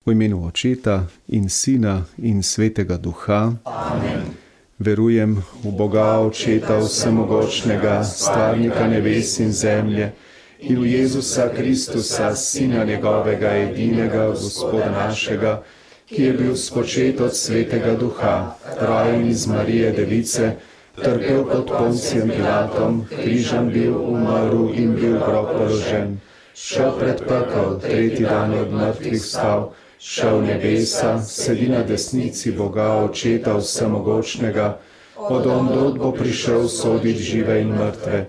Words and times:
V 0.00 0.12
imenu 0.16 0.48
Očeta 0.48 1.04
in 1.28 1.52
Sina 1.52 2.08
in 2.24 2.40
Svetega 2.42 2.96
Duha. 2.96 3.52
Amen. 3.68 4.32
Verujem 4.80 5.44
v 5.60 5.68
Boga 5.76 6.24
Očeta 6.24 6.80
Vsemogočnega, 6.80 8.00
Stvarnika 8.00 8.88
nebes 8.88 9.36
in 9.44 9.52
zemlje 9.52 10.16
in 10.64 10.80
v 10.80 10.96
Jezusa 10.96 11.52
Kristusa, 11.52 12.32
Sina 12.32 12.84
njegovega 12.84 13.52
edinega, 13.52 14.32
Gospoda 14.32 14.88
našega, 14.88 15.60
ki 16.08 16.22
je 16.22 16.32
bil 16.32 16.56
spočet 16.56 17.20
od 17.20 17.36
Svetega 17.36 17.92
Duha, 17.92 18.56
rojen 18.80 19.28
iz 19.28 19.44
Marije 19.46 19.92
Device, 19.92 20.56
trpel 20.96 21.44
pod 21.44 21.68
Poncijem 21.76 22.32
Pilatom, 22.32 23.04
križan 23.04 23.68
bil, 23.68 24.00
umrl 24.00 24.72
in 24.72 24.96
bil 24.96 25.20
grob 25.20 25.52
položen, 25.60 26.16
šel 26.56 26.96
pred 26.96 27.20
pekel, 27.28 27.76
tretji 27.84 28.24
dan 28.24 28.56
od 28.56 28.72
mrtvih 28.72 29.20
vstal, 29.20 29.76
šel 30.00 30.42
nebesa, 30.42 31.20
sedi 31.22 31.68
na 31.68 31.82
desnici 31.82 32.52
Boga 32.52 33.04
Očeta 33.04 33.56
Vsemogočnega, 33.56 34.78
od 35.16 35.46
ondod 35.46 35.98
bo 35.98 36.12
prišel 36.12 36.68
soditi 36.68 37.22
žive 37.22 37.60
in 37.60 37.68
mrtve. 37.68 38.26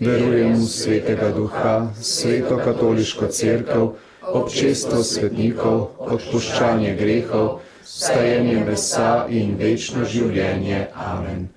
Verujem 0.00 0.54
v 0.54 0.68
Svetega 0.68 1.30
Duha, 1.34 1.90
Sveto 2.00 2.58
katoliško 2.62 3.26
cerkev, 3.26 3.98
občestvo 4.22 5.02
svetnikov, 5.02 5.90
odpuščanje 5.98 6.94
grehov, 6.94 7.60
stajenje 7.82 8.62
mesa 8.64 9.26
in 9.28 9.56
večno 9.58 10.04
življenje. 10.04 10.86
Amen. 10.94 11.48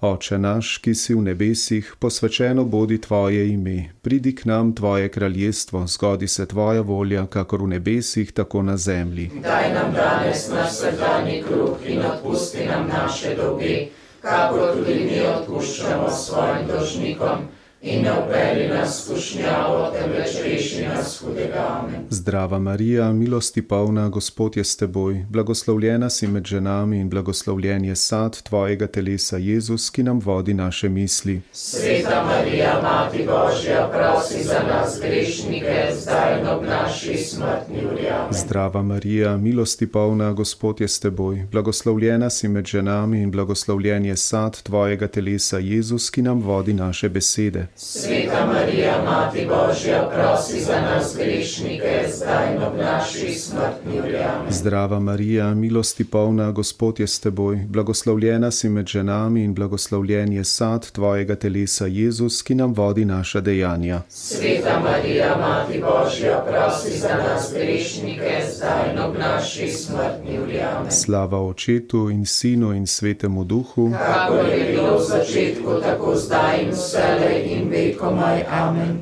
Oče 0.00 0.38
naš, 0.38 0.76
ki 0.78 0.92
si 0.94 1.14
v 1.14 1.24
nebesih, 1.26 1.94
posvečeno 1.98 2.62
bodi 2.64 3.00
tvoje 3.02 3.48
ime, 3.50 3.90
pridi 4.02 4.30
k 4.34 4.44
nam 4.44 4.70
tvoje 4.74 5.08
kraljestvo, 5.08 5.86
zgodi 5.86 6.28
se 6.28 6.46
tvoja 6.46 6.80
volja, 6.80 7.26
kakor 7.26 7.62
v 7.62 7.66
nebesih, 7.66 8.30
tako 8.32 8.62
na 8.62 8.76
zemlji. 8.76 9.30
Daj 9.42 9.74
nam 9.74 9.90
danes 9.92 10.46
naš 10.54 10.70
vsakdanji 10.70 11.42
kruh 11.42 11.82
in 11.86 11.98
odpusti 12.06 12.66
nam 12.66 12.86
naše 12.86 13.34
dolge, 13.34 13.88
kakor 14.22 14.78
tudi 14.78 14.94
mi 14.94 15.18
odpuščamo 15.26 16.10
svojim 16.10 16.70
dolžnikom. 16.70 17.57
In 17.82 18.02
ne 18.02 18.12
upeli 18.12 18.68
nas 18.68 19.08
v 19.08 19.14
skušnjavo, 19.14 19.90
temveč 19.94 20.30
reši 20.44 20.86
nas 20.86 21.22
hudega. 21.22 21.66
Amen. 21.80 22.06
Zdrava 22.10 22.58
Marija, 22.58 23.12
milosti 23.12 23.62
polna, 23.62 24.08
Gospod 24.08 24.56
je 24.56 24.64
s 24.64 24.76
teboj, 24.76 25.26
blagoslovljena 25.30 26.10
si 26.10 26.26
med 26.26 26.44
ženami 26.44 26.98
in 26.98 27.10
blagoslovljen 27.10 27.84
je 27.84 27.96
sad 27.96 28.42
tvojega 28.42 28.86
telesa, 28.86 29.36
Jezus, 29.36 29.90
ki 29.90 30.02
nam 30.02 30.18
vodi 30.18 30.54
naše 30.54 30.88
misli. 30.88 31.40
Sveta 31.52 32.24
Marija, 32.24 32.80
Mati 32.82 33.18
Božja, 33.26 33.90
prosi 33.92 34.42
za 34.44 34.60
nas 34.68 34.98
grešnike, 35.02 35.90
zdaj 36.00 36.40
in 36.40 36.46
ob 36.46 36.64
naši 36.64 37.16
smrtni 37.16 37.86
uri. 37.92 38.08
Zdrava 38.30 38.82
Marija, 38.82 39.36
milosti 39.36 39.86
polna, 39.86 40.32
Gospod 40.32 40.80
je 40.80 40.88
s 40.88 41.00
teboj, 41.00 41.46
blagoslovljena 41.52 42.30
si 42.30 42.48
med 42.48 42.66
ženami 42.66 43.22
in 43.22 43.30
blagoslovljen 43.30 44.04
je 44.04 44.16
sad 44.16 44.62
tvojega 44.62 45.08
telesa, 45.08 45.58
Jezus, 45.58 46.10
ki 46.10 46.22
nam 46.22 46.42
vodi 46.42 46.72
naše 46.74 47.08
besede. 47.08 47.67
Sveta 47.76 48.46
Marija, 48.46 49.02
Mati 49.04 49.46
Božja, 49.46 50.10
prosi 50.14 50.60
za 50.60 50.80
nas 50.80 51.16
grešnike, 51.16 52.04
zdaj 52.08 52.54
in 52.54 52.62
ob 52.62 52.76
naši 52.78 53.34
smrtni 53.34 54.00
uri. 54.00 54.16
Amen. 54.16 54.52
Zdrava 54.52 55.00
Marija, 55.00 55.54
milosti 55.54 56.04
polna, 56.04 56.50
Gospod 56.52 57.00
je 57.00 57.06
s 57.06 57.20
teboj, 57.20 57.56
blagoslovljena 57.68 58.50
si 58.50 58.68
med 58.68 58.86
ženami 58.86 59.44
in 59.44 59.54
blagoslovljen 59.54 60.32
je 60.32 60.44
sad 60.44 60.90
tvojega 60.90 61.36
telesa, 61.36 61.86
Jezus, 61.86 62.42
ki 62.42 62.54
nam 62.54 62.74
vodi 62.74 63.04
naša 63.04 63.40
dejanja. 63.40 64.00
Sveta 64.08 64.80
Marija, 64.80 65.36
Mati 65.36 65.82
Božja, 65.82 66.44
prosi 66.50 66.98
za 66.98 67.08
nas 67.08 67.52
grešnike, 67.54 68.42
zdaj 68.54 68.92
in 68.92 68.98
ob 68.98 69.18
naši 69.18 69.68
smrtni 69.68 70.38
uri. 70.42 70.60
Amen. 70.60 70.90
Slava 70.90 71.38
Očetu 71.38 72.10
in 72.10 72.26
Sinu 72.26 72.72
in 72.72 72.86
Svetemu 72.86 73.44
Duhu. 73.44 73.90
Kakor 73.92 74.48
je 74.48 74.72
bilo 74.72 74.98
v 74.98 75.02
začetku, 75.02 75.80
tako 75.82 76.14
zdaj 76.16 76.62
in 76.62 76.70
vselej 76.70 77.42
in 77.46 77.57
vekomaj. 77.70 78.44
Amen. 78.50 78.98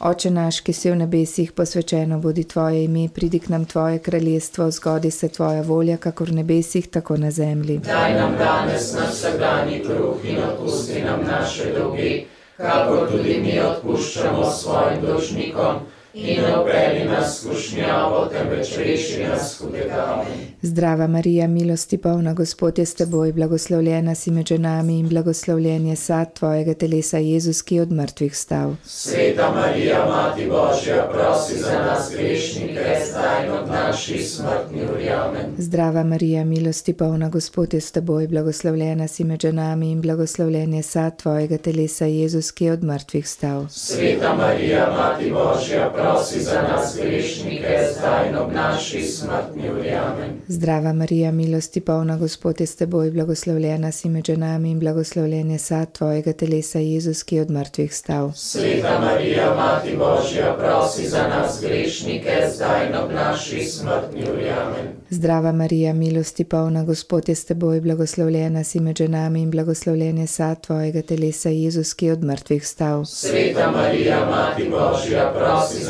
Oče 0.00 0.30
naš, 0.30 0.62
ki 0.64 0.72
si 0.72 0.88
v 0.90 0.96
nebesih, 0.96 1.52
posvečeno 1.52 2.18
bodi 2.18 2.44
tvoje 2.48 2.84
ime, 2.84 3.08
pridi 3.14 3.38
k 3.38 3.48
nam 3.52 3.64
tvoje 3.64 3.98
kraljestvo, 3.98 4.70
zgodi 4.70 5.10
se 5.10 5.28
tvoja 5.28 5.60
volja, 5.62 5.96
kakor 5.96 6.30
v 6.30 6.38
nebesih, 6.40 6.88
tako 6.88 7.16
na 7.16 7.30
zemlji. 7.30 7.78
Daj 7.84 8.14
nam 8.14 8.32
danes 8.38 8.94
naš 8.96 9.10
vsakdanji 9.12 9.82
kruh 9.84 10.24
in 10.24 10.38
odpusti 10.42 11.02
nam 11.04 11.20
naše 11.28 11.72
dolge, 11.76 12.22
kakor 12.56 13.10
tudi 13.10 13.40
mi 13.44 13.60
odpuščamo 13.60 14.50
svojim 14.50 15.04
dolžnikom. 15.06 15.84
In 16.14 16.42
ne 16.42 16.60
upeli 16.60 17.04
nas 17.04 17.40
skušnjavo, 17.40 18.26
temveč 18.26 18.76
reši 18.78 19.24
nas 19.24 19.58
hudega. 19.60 20.24
Zdrava 20.62 21.06
Marija, 21.06 21.46
milosti 21.46 21.98
polna, 21.98 22.34
Gospod 22.34 22.78
je 22.78 22.86
s 22.86 22.94
teboj, 22.94 23.32
blagoslovljena 23.32 24.14
si 24.14 24.30
med 24.30 24.46
ženami 24.46 24.98
in 24.98 25.08
blagoslovljen 25.08 25.86
je 25.86 25.96
sad 25.96 26.32
tvojega 26.34 26.74
telesa, 26.74 27.18
Jezus, 27.18 27.62
ki 27.62 27.74
je 27.74 27.82
od 27.82 27.92
mrtvih 27.92 28.32
vstal. 28.32 28.74
Sveta 28.84 29.52
Marija, 29.54 30.06
Mati 30.06 30.48
Božja, 30.48 31.08
prosi 31.12 31.58
za 31.58 31.72
nas 31.72 32.10
grešnike, 32.14 32.96
zdaj 33.10 33.46
in 33.46 33.52
ob 33.52 33.68
naši 33.68 34.18
smrtni 34.18 34.82
uri. 34.94 35.08
Amen. 35.10 35.54
Zdrava 35.58 36.04
Marija, 36.04 36.44
milosti 36.44 36.92
polna, 36.92 37.28
Gospod 37.28 37.74
je 37.74 37.80
s 37.80 37.92
teboj, 37.92 38.26
blagoslovljena 38.26 39.08
si 39.08 39.24
med 39.24 39.40
ženami 39.40 39.90
in 39.90 40.00
blagoslovljen 40.00 40.74
je 40.74 40.82
sad 40.82 41.16
tvojega 41.18 41.58
telesa, 41.58 42.04
Jezus, 42.04 42.50
ki 42.50 42.64
je 42.64 42.72
od 42.72 42.84
mrtvih 42.84 43.24
vstal. 43.24 43.68
Sveta 43.68 44.34
Marija, 44.34 44.92
Mati 44.98 45.30
Božja, 45.30 45.90
prosi 46.02 46.40
za 46.40 46.62
nas 46.62 46.98
grešnike, 47.02 47.78
zdaj 47.98 48.28
in 48.28 48.36
ob 48.36 48.52
naši 48.52 49.02
smrtni 49.02 49.70
uri. 49.70 49.90
Amen. 49.90 50.30
Zdrava 50.48 50.92
Marija, 50.92 51.32
milosti 51.32 51.80
polna, 51.80 52.16
Gospod 52.16 52.60
je 52.60 52.66
s 52.66 52.76
teboj, 52.76 53.10
blagoslovljena 53.10 53.92
si 53.92 54.08
med 54.08 54.24
ženami 54.26 54.70
in 54.70 54.80
blagoslovljen 54.80 55.50
je 55.50 55.58
sad 55.58 55.92
tvojega 55.92 56.32
telesa, 56.32 56.78
Jezus, 56.78 57.22
ki 57.22 57.36
je 57.36 57.42
od 57.42 57.50
mrtvih 57.50 57.90
vstal. 57.90 58.32
Sveta 58.34 59.00
Marija, 59.00 59.54
Mati 59.54 59.96
Božja, 59.96 60.56
prosi 60.58 61.08
za 61.08 61.28
nas 61.28 61.60
grešnike, 61.62 62.36
zdaj 62.54 62.86
in 62.88 62.94
ob 62.96 63.12
naši 63.12 63.64
smrtni 63.64 64.22
uri. 64.32 64.50
Amen. 64.50 64.88
Zdrava 65.10 65.52
Marija, 65.52 65.92
milosti 65.94 66.44
polna, 66.44 66.84
Gospod 66.84 67.28
je 67.28 67.34
s 67.34 67.44
teboj, 67.44 67.80
blagoslovljena 67.80 68.64
si 68.64 68.80
med 68.80 68.96
ženami 68.96 69.42
in 69.42 69.50
blagoslovljen 69.50 70.18
je 70.18 70.26
sad 70.26 70.66
tvojega 70.66 71.02
telesa, 71.02 71.48
Jezus, 71.48 71.94
ki 71.94 72.06
je 72.06 72.12
od 72.12 72.24
mrtvih 72.24 72.62
vstal. 72.62 73.04
Sveta 73.04 73.70
Marija, 73.70 74.26
Mati 74.30 74.70
Božja, 74.70 75.32
prosi 75.38 75.84
za 75.84 75.89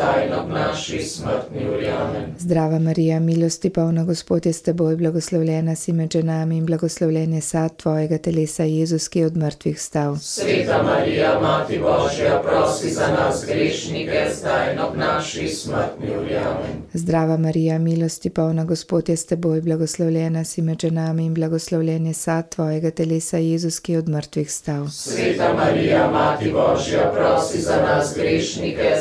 zdaj 0.00 0.26
in 0.26 0.34
ob 0.34 0.48
naši 0.48 1.02
smrtni 1.02 1.68
uri. 1.68 1.88
Amen. 1.88 2.34
Zdrava 2.38 2.78
Marija, 2.78 3.20
milosti 3.20 3.70
polna, 3.70 4.04
Gospod 4.04 4.46
je 4.46 4.52
s 4.52 4.62
teboj, 4.62 4.96
blagoslovljena 4.96 5.74
si 5.74 5.92
med 5.92 6.12
ženami 6.12 6.56
in 6.56 6.66
blagoslovljen 6.66 7.34
je 7.34 7.40
sad 7.40 7.76
tvojega 7.76 8.18
telesa, 8.18 8.64
Jezus, 8.64 9.08
ki 9.08 9.18
je 9.18 9.26
od 9.26 9.36
mrtvih 9.36 9.76
vstal. 9.76 10.16
Sveta 10.16 10.82
Marija, 10.82 11.40
Mati 11.40 11.78
Božja, 11.78 12.42
prosi 12.44 12.90
za 12.90 13.08
nas 13.08 13.44
grešnike, 13.46 14.26
zdaj 14.34 14.72
in 14.72 14.80
ob 14.80 14.96
naši 14.96 15.48
smrtni 15.48 16.16
uri. 16.20 16.36
Amen. 16.36 16.82
Zdrava 16.92 17.36
Marija, 17.36 17.78
milosti 17.78 18.30
polna, 18.30 18.64
Gospod 18.64 19.08
je 19.08 19.16
s 19.16 19.26
teboj, 19.26 19.60
blagoslovljena 19.60 20.44
si 20.44 20.62
med 20.62 20.80
ženami 20.80 21.26
in 21.26 21.34
blagoslovljen 21.34 22.06
je 22.06 22.14
sad 22.14 22.48
tvojega 22.48 22.90
telesa, 22.90 23.36
Jezus, 23.36 23.80
ki 23.80 23.92
je 23.92 23.98
od 23.98 24.08
mrtvih 24.08 24.48
vstal. 24.48 24.88
Sveta 24.88 25.54
Marija, 25.54 26.10
Mati 26.10 26.52
Božja, 26.52 27.12
prosi 27.14 27.60
za 27.60 27.76
nas 27.76 28.14
grešnike, 28.16 28.39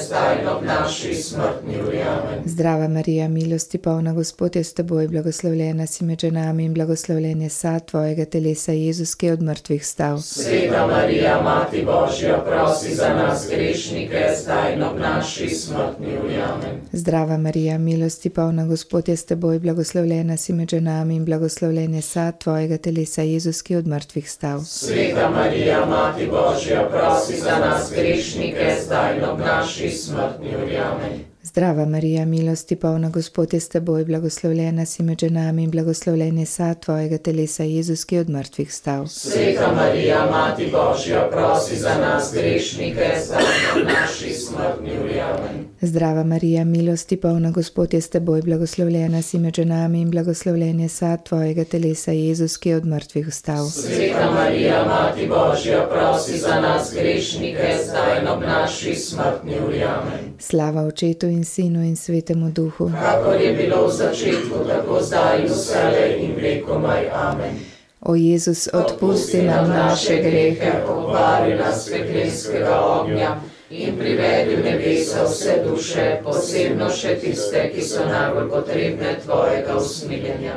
zdaj 0.05 0.41
in 0.41 0.47
ob 0.47 0.63
naši 0.65 1.15
smrtni 1.15 1.81
uri. 1.87 1.97
Amen. 2.01 2.43
Zdrava 2.45 2.87
Marija, 2.87 3.27
milosti 3.27 3.77
polna, 3.77 4.13
Gospod 4.13 4.55
je 4.55 4.63
s 4.63 4.73
teboj, 4.73 5.07
blagoslovljena 5.07 5.87
si 5.87 6.03
med 6.03 6.19
ženami 6.19 6.65
in 6.65 6.73
blagoslovljen 6.73 7.41
je 7.41 7.49
sad 7.49 7.85
tvojega 7.85 8.25
telesa, 8.25 8.71
Jezus, 8.71 9.15
ki 9.15 9.25
je 9.25 9.33
od 9.33 9.41
mrtvih 9.41 9.81
vstal. 9.81 10.21
Sveta 10.21 10.87
Marija, 10.87 11.41
Mati 11.41 11.85
Božja, 11.85 12.43
prosi 12.45 12.95
za 12.95 13.13
nas 13.13 13.47
grešnike, 13.51 14.25
zdaj 14.41 14.73
in 14.73 14.83
ob 14.83 14.99
naši 14.99 15.49
smrtni 15.49 16.07
uri. 16.23 16.35
Amen. 16.35 16.81
Zdrava 16.91 17.37
Marija, 17.37 17.77
milosti 17.77 18.29
polna, 18.29 18.65
Gospod 18.65 19.07
je 19.07 19.17
s 19.17 19.25
teboj, 19.25 19.59
blagoslovljena 19.59 20.37
si 20.37 20.53
med 20.53 20.69
ženami 20.69 21.15
in 21.15 21.25
blagoslovljen 21.25 21.93
je 21.93 22.01
sad 22.01 22.39
tvojega 22.39 22.77
telesa, 22.77 23.21
Jezus, 23.21 23.61
ki 23.61 23.73
je 23.73 23.77
od 23.77 23.87
mrtvih 23.87 24.25
vstal. 24.25 24.63
Sveta 24.65 25.29
Marija, 25.29 25.85
Mati 25.85 26.27
Božja, 26.27 26.89
prosi 26.91 27.41
za 27.41 27.59
nas 27.59 27.91
grešnike, 27.95 28.75
zdaj 28.85 29.17
in 29.17 29.23
ob 29.23 29.28
naši 29.28 29.28
smrtni 29.28 29.28
uri. 29.28 29.28
Amen. 29.28 29.28
nám 29.29 29.37
dáš 29.37 29.81
i 29.81 29.91
smrtný 29.91 30.55
okamžik. 30.55 31.28
Zdrava 31.49 31.85
Marija, 31.85 32.25
milosti 32.25 32.75
polna, 32.75 33.09
Gospod 33.09 33.53
je 33.53 33.59
s 33.59 33.69
teboj, 33.69 34.05
blagoslovljena 34.05 34.85
si 34.85 35.03
med 35.03 35.19
ženami 35.19 35.63
in 35.63 35.71
blagoslovljen 35.71 36.37
je 36.37 36.45
sad 36.45 36.79
tvojega 36.79 37.17
telesa, 37.17 37.63
Jezus, 37.63 38.05
ki 38.05 38.15
je 38.15 38.21
od 38.21 38.29
mrtvih 38.29 38.69
vstal. 38.69 39.07
Sveta 39.07 39.73
Marija, 39.75 40.27
Mati 40.31 40.69
Božja, 40.71 41.29
prosi 41.31 41.75
za 41.75 41.95
nas 42.01 42.33
grešnike, 42.33 43.05
zdaj 43.25 43.41
ob 43.75 43.87
naši 43.87 44.33
smrtni 44.33 44.91
uri. 45.03 45.19
Amen. 45.19 45.65
Zdrava 45.81 46.23
Marija, 46.23 46.65
milosti 46.65 47.17
polna, 47.17 47.51
Gospod 47.51 47.93
je 47.93 48.01
s 48.01 48.09
teboj, 48.09 48.41
blagoslovljena 48.41 49.21
si 49.21 49.39
med 49.39 49.55
ženami 49.55 50.01
in 50.01 50.11
blagoslovljen 50.11 50.79
je 50.79 50.89
sad 50.89 51.25
tvojega 51.25 51.63
telesa, 51.63 52.11
Jezus, 52.11 52.57
ki 52.57 52.69
je 52.69 52.75
od 52.75 52.85
mrtvih 52.85 53.27
vstal. 53.27 53.69
Sveta 53.69 54.31
Marija, 54.31 54.85
Mati 54.85 55.27
Božja, 55.27 55.87
prosi 55.91 56.37
za 56.37 56.61
nas 56.61 56.93
grešnike, 56.93 57.73
zdaj 57.85 58.33
ob 58.33 58.41
naši 58.41 58.95
smrtni 58.95 59.53
uri. 59.67 59.83
Amen. 59.83 60.33
Slava 60.39 60.81
Očetu 60.81 61.27
in 61.27 61.38
in 61.39 61.45
Sinu 61.45 61.83
in 61.83 61.95
Svetemu 61.95 62.51
Duhu. 62.51 62.91
Kakor 62.91 63.41
je 63.41 63.53
bilo 63.53 63.87
v 63.87 63.91
začetku, 63.91 64.67
tako 64.67 64.99
zdaj 65.01 65.39
in 65.39 65.47
vselej 65.47 66.11
in 66.19 66.35
vekomaj. 66.35 67.07
Amen. 67.13 67.55
O 68.01 68.15
Jezus, 68.15 68.67
odpusti 68.73 69.41
nam 69.41 69.69
naše 69.69 70.15
grehe, 70.23 70.83
obvari 70.87 71.55
nas 71.55 71.89
peklenskega 71.91 72.79
ognja 72.79 73.39
in 73.69 73.95
privedi 73.95 74.55
v 74.55 74.63
nebesa 74.63 75.23
vse 75.23 75.63
duše, 75.67 76.19
posebno 76.23 76.89
še 76.89 77.15
tiste, 77.19 77.71
ki 77.75 77.81
so 77.81 78.03
najbolj 78.07 78.49
potrebne 78.49 79.15
tvojega 79.23 79.77
usmiljenja. 79.77 80.55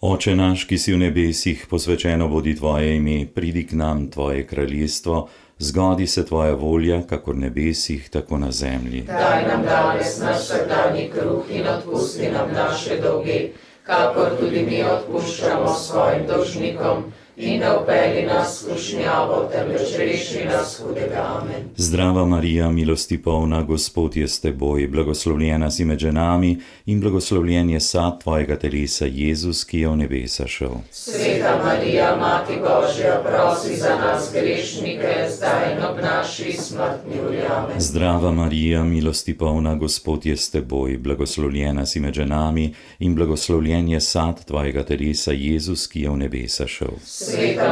Oče 0.00 0.36
naš, 0.36 0.64
ki 0.68 0.78
si 0.78 0.92
v 0.92 0.98
nebesih, 1.08 1.66
posvečeno 1.68 2.28
bodi 2.28 2.56
tvoje 2.56 2.96
ime, 2.96 3.24
pridi 3.26 3.64
k 3.66 3.72
nam 3.72 4.10
tvoje 4.12 4.46
kraljestvo 4.46 5.28
zgodi 5.58 6.06
se 6.06 6.26
tvoja 6.26 6.54
volja, 6.54 7.02
kako 7.02 7.32
v 7.32 7.36
nebesih, 7.36 8.10
tako 8.10 8.38
na 8.38 8.50
zemlji. 8.50 9.02
Daj 9.02 9.48
nam 9.48 9.62
danes 9.62 10.20
naš 10.20 10.38
vsakdanji 10.38 11.10
kruh 11.14 11.44
in 11.50 11.68
odpusti 11.68 12.30
nam 12.30 12.52
naše 12.52 13.00
dolge, 13.00 13.48
kakor 13.82 14.36
tudi 14.40 14.62
mi 14.62 14.82
odpuščamo 14.84 15.74
svojim 15.74 16.26
dolžnikom 16.26 17.04
in 17.36 17.60
ne 17.60 17.76
upeli 17.82 18.26
nas 18.26 18.64
skušnjavo, 18.64 19.50
temveč 19.52 19.98
reši 19.98 20.44
nas 20.44 20.80
hudega. 20.82 21.40
Amen. 21.40 21.68
Zdrava 21.76 22.24
Marija, 22.24 22.70
milosti 22.70 23.22
polna, 23.22 23.62
Gospod 23.62 24.16
je 24.16 24.28
s 24.28 24.40
teboj, 24.40 24.86
blagoslovljena 24.86 25.70
si 25.70 25.84
med 25.84 25.98
ženami 25.98 26.60
in 26.86 27.00
blagoslovljen 27.00 27.70
je 27.70 27.80
sad 27.80 28.22
tvojega 28.22 28.56
telesa, 28.56 29.06
Jezus, 29.06 29.64
ki 29.64 29.80
je 29.80 29.88
v 29.88 29.96
nebesa 29.96 30.46
šel. 30.46 30.70
Sveta 30.90 31.60
Marija, 31.64 32.16
Mati 32.16 32.52
Božja, 32.52 33.22
prosi 33.24 33.76
za 33.76 33.96
nas 33.98 34.30
grešnike, 34.32 35.28
zdaj 35.36 35.72
in 35.72 35.84
ob 35.84 35.98
naši 36.02 36.52
smrtni 36.52 37.20
uri. 37.28 37.38
Amen. 37.56 37.80
Zdrava 37.80 38.30
Marija, 38.30 38.84
milosti 38.84 39.38
polna, 39.38 39.74
Gospod 39.74 40.26
je 40.26 40.36
s 40.36 40.50
teboj, 40.50 40.98
blagoslovljena 40.98 41.86
si 41.86 42.00
med 42.00 42.14
ženami 42.14 42.74
in 42.98 43.14
blagoslovljen 43.14 43.88
je 43.88 44.00
sad 44.00 44.44
tvojega 44.44 44.84
telesa, 44.84 45.32
Jezus, 45.32 45.86
ki 45.86 46.00
je 46.00 46.10
v 46.10 46.16
nebesa 46.16 46.66
šel. 46.66 46.94
Sveta 47.04 47.23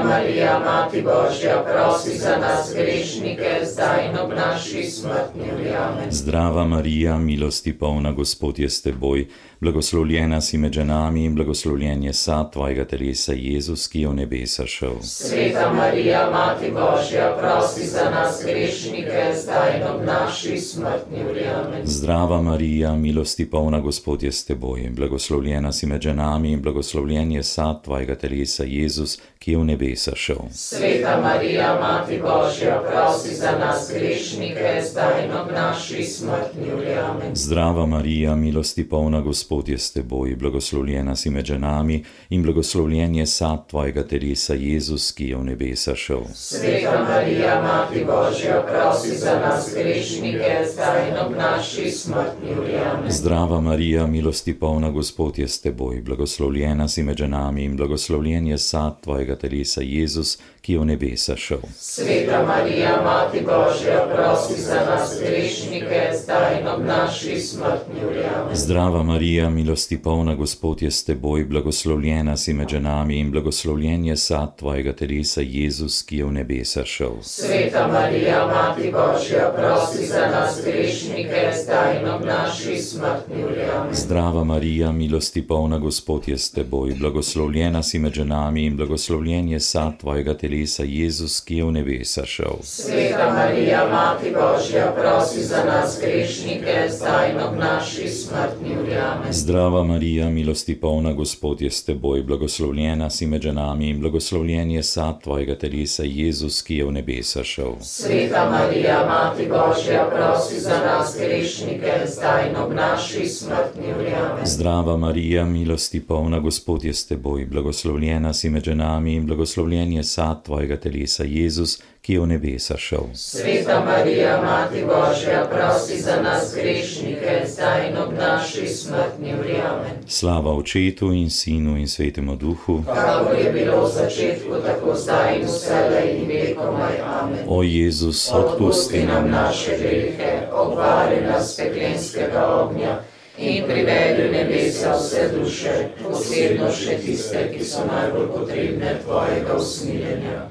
Marija, 0.04 0.58
Mati 0.64 1.02
Božja, 1.02 1.64
prosi 1.72 2.18
za 2.18 2.36
nas 2.36 2.72
grešnike, 2.74 3.50
zdaj 3.72 4.08
in 4.10 4.18
ob 4.18 4.30
naši 4.36 4.82
smrtni 4.82 5.42
uri. 5.54 5.68
Amen. 5.68 6.10
Zdrava 6.10 6.64
Marija, 6.64 7.18
milosti 7.18 7.78
polna, 7.78 8.12
Gospod 8.12 8.58
je 8.58 8.70
s 8.70 8.82
teboj, 8.82 9.26
blagoslovljena 9.62 10.40
si 10.40 10.58
med 10.58 10.72
ženami 10.72 11.24
in 11.24 11.34
blagoslovljen 11.34 12.02
je 12.02 12.12
sad 12.12 12.52
tvojega 12.52 12.84
telesa, 12.84 13.32
Jezus, 13.32 13.88
ki 13.88 14.00
je 14.00 14.08
v 14.08 14.14
nebesa 14.14 14.66
šel. 14.66 14.94
Sveta 15.02 15.72
Marija, 15.72 16.30
Mati 16.30 16.70
Božja, 16.70 17.36
prosi 17.40 17.86
za 17.86 18.10
nas 18.10 18.42
grešnike, 18.44 19.22
zdaj 19.42 19.76
in 19.76 19.82
ob 19.82 20.06
naši 20.06 20.58
smrtni 20.58 21.24
uri. 21.30 21.44
Amen. 21.46 21.80
Zdrava 21.84 22.42
Marija, 22.42 22.96
milosti 22.96 23.50
polna, 23.50 23.80
Gospod 23.80 24.22
je 24.22 24.32
s 24.32 24.44
teboj, 24.44 24.90
blagoslovljena 24.96 25.72
si 25.72 25.86
med 25.86 26.02
ženami 26.02 26.52
in 26.52 26.62
blagoslovljen 26.62 27.32
je 27.32 27.42
sad 27.42 27.84
tvojega 27.84 28.14
telesa, 28.14 28.64
Jezus, 28.64 29.18
ki 29.38 29.52
je 29.52 29.58
v 29.58 29.64
nebesa 29.64 30.16
šel. 30.16 30.42
Sveta 30.50 31.20
Marija, 31.22 31.78
Mati 31.80 32.18
Božja, 32.22 32.82
prosi 32.90 33.34
za 33.34 33.58
nas 33.58 33.92
grešnike, 33.94 34.82
zdaj 34.90 35.24
in 35.24 35.32
ob 35.32 35.54
naši 35.54 36.04
smrtni 36.04 36.74
uri. 36.76 36.94
Amen. 36.94 37.34
Zdrava 37.34 37.86
Marija, 37.86 38.34
milosti 38.36 38.88
polna, 38.88 39.20
Gospod 39.20 39.51
je 39.60 39.78
s 39.78 39.92
teboj, 39.92 40.36
blagoslovljena 40.36 41.16
si 41.16 41.30
med 41.30 41.44
ženami 41.44 42.04
in 42.30 42.42
blagoslovljen 42.42 43.14
je 43.14 43.26
sad 43.26 43.68
tvojega 43.68 44.02
telesa, 44.02 44.54
Jezus, 44.54 45.12
ki 45.12 45.28
je 45.28 45.36
v 45.36 45.44
nebesa 45.44 45.94
šel. 45.94 46.22
Sveta 46.34 47.06
Marija, 47.08 47.62
Mati 47.62 48.04
Božja, 48.04 48.62
prosi 48.68 49.16
za 49.16 49.38
nas 49.40 49.74
grešnike, 49.74 50.64
zdaj 50.72 51.08
in 51.08 51.16
ob 51.26 51.32
naši 51.38 51.90
smrtni 51.90 52.50
uri. 52.60 52.78
Zdrava 53.08 53.60
Marija, 53.60 54.06
milosti 54.06 54.54
polna, 54.54 54.90
Gospod 54.90 55.38
je 55.38 55.48
s 55.48 55.60
teboj, 55.60 56.00
blagoslovljena 56.00 56.88
si 56.88 57.02
med 57.02 57.16
ženami 57.16 57.64
in 57.64 57.76
blagoslovljen 57.76 58.46
je 58.46 58.58
sad 58.58 59.00
tvojega 59.00 59.36
telesa, 59.36 59.80
Jezus, 59.80 60.38
ki 60.60 60.72
je 60.72 60.78
v 60.78 60.84
nebesa 60.84 61.36
šel. 61.36 61.62
Sveta 61.78 62.44
Marija, 62.46 63.02
Mati 63.04 63.40
Božja, 63.40 64.06
prosi 64.14 64.62
za 64.62 64.80
nas 64.86 65.18
grešnike, 65.20 66.12
zdaj 66.22 66.60
in 66.60 66.68
ob 66.68 66.84
naši 66.86 67.40
smrtni 67.40 68.04
uri. 68.10 68.22
Zdrava 68.52 69.02
Marija, 69.02 69.41
milosti 69.50 70.02
polna, 70.02 70.34
Gospod 70.34 70.82
je 70.82 70.90
s 70.90 71.04
teboj, 71.04 71.44
blagoslovljena 71.44 72.36
si 72.36 72.52
med 72.52 72.68
ženami 72.68 73.18
in 73.18 73.30
blagoslovljen 73.30 74.04
je 74.04 74.16
sad 74.16 74.56
tvojega 74.58 74.92
telesa, 74.92 75.40
Jezus, 75.40 76.02
ki 76.02 76.16
je 76.16 76.24
v 76.24 76.32
nebesa 76.32 76.84
šel. 76.84 77.12
Sveta 77.22 77.88
Marija, 77.92 78.46
Mati 78.46 78.92
Božja, 78.92 79.52
prosi 79.56 80.06
za 80.06 80.26
nas 80.26 80.60
grešnike, 80.64 81.52
zdaj 81.64 82.00
in 82.00 82.08
ob 82.08 82.24
naši 82.24 82.78
smrtni 82.78 83.44
uri. 83.44 83.60
Zdrava 83.92 84.44
Marija, 84.44 84.92
milosti 84.92 85.46
polna, 85.46 85.78
Gospod 85.78 86.28
je 86.28 86.38
s 86.38 86.50
teboj, 86.50 86.94
blagoslovljena 86.98 87.82
si 87.82 87.98
med 87.98 88.12
ženami 88.12 88.66
in 88.66 88.76
blagoslovljen 88.76 89.48
je 89.48 89.60
sad 89.60 89.98
tvojega 90.00 90.34
telesa, 90.34 90.82
Jezus, 90.82 91.40
ki 91.40 91.56
je 91.56 91.64
v 91.64 91.72
nebesa 91.72 92.26
šel. 92.26 92.56
Sveta 92.62 93.32
Marija, 93.34 93.88
Mati 93.92 94.30
Božja, 94.30 94.94
prosi 95.00 95.42
za 95.42 95.64
nas 95.64 95.98
grešnike, 96.00 96.88
zdaj 96.88 97.30
in 97.30 97.40
ob 97.40 97.58
naši 97.58 98.08
smrtni 98.08 98.76
uri. 98.82 98.96
Amen. 98.96 99.31
Zdrava 99.34 99.84
Marija, 99.84 100.30
milosti 100.30 100.74
polna, 100.80 101.12
Gospod 101.12 101.60
je 101.60 101.70
s 101.70 101.84
teboj, 101.84 102.22
blagoslovljena 102.22 103.10
si 103.10 103.26
med 103.26 103.42
ženami 103.42 103.88
in 103.88 104.00
blagoslovljen 104.00 104.70
je 104.70 104.82
sad 104.82 105.22
tvojega 105.22 105.54
telesa, 105.58 106.02
Jezus, 106.02 106.62
ki 106.62 106.76
je 106.76 106.84
v 106.84 106.92
nebesa 106.92 107.44
šel. 107.44 107.72
Sveta 107.80 108.50
Marija, 108.50 109.06
Mati 109.06 109.48
Božja, 109.48 110.10
prosi 110.14 110.60
za 110.60 110.78
nas 110.86 111.16
grešnike, 111.20 111.92
zdaj 112.06 112.50
in 112.50 112.56
ob 112.56 112.72
naši 112.74 113.26
smrtni 113.26 113.94
uri. 114.00 114.12
Amen. 114.14 114.46
Zdrava 114.46 114.96
Marija, 114.96 115.44
milosti 115.44 116.00
polna, 116.00 116.40
Gospod 116.40 116.84
je 116.84 116.94
s 116.94 117.06
teboj, 117.06 117.46
blagoslovljena 117.46 118.32
si 118.32 118.50
med 118.50 118.64
ženami 118.64 119.14
in 119.14 119.26
blagoslovljen 119.26 119.92
je 119.92 120.04
sad 120.04 120.44
tvojega 120.44 120.76
telesa, 120.76 121.24
Jezus, 121.24 121.82
ki 122.02 122.12
je 122.12 122.20
v 122.20 122.26
nebesa 122.26 122.74
šel. 122.78 123.14
Sveta 123.14 123.84
Marija, 123.84 124.42
Mati 124.42 124.82
Božja, 124.82 125.46
prosi 125.50 126.00
za 126.02 126.22
nas 126.22 126.54
grešnike, 126.54 127.46
zdaj 127.46 127.88
in 127.88 127.96
ob 127.98 128.12
naši 128.18 128.66
smrtni. 128.66 129.32
Amen. 129.32 130.02
Slava 130.06 130.50
Očetu 130.50 131.12
in 131.12 131.30
Sinu 131.30 131.76
in 131.76 131.88
Svetemu 131.88 132.36
Duhu. 132.36 132.82
Kakor 132.86 133.38
je 133.38 133.52
bilo 133.52 133.86
v 133.86 133.90
začetku, 133.90 134.50
tako 134.66 134.94
zdaj 134.94 135.38
in 135.38 135.46
vselej 135.46 136.08
in 136.18 136.28
vekomaj. 136.28 137.00
Amen. 137.00 137.44
O 137.46 137.62
Jezus, 137.62 138.32
Odpusti 138.32 139.06
nam 139.06 139.30
naše 139.30 139.78
grehe, 139.78 140.50
obvari 140.52 141.20
nas 141.20 141.56
peklenskega 141.56 142.46
ognja 142.46 142.98
in 143.38 143.64
privedi 143.64 144.28
v 144.28 144.32
nebesa 144.32 144.96
vse 144.98 145.28
duše, 145.38 145.88
posebno 146.02 146.66
še 146.72 146.98
tiste, 146.98 147.46
ki 147.54 147.64
so 147.64 147.86
najbolj 147.86 148.26
potrebne 148.34 148.98
tvojega 149.04 149.54
usmiljenja. 149.54 150.50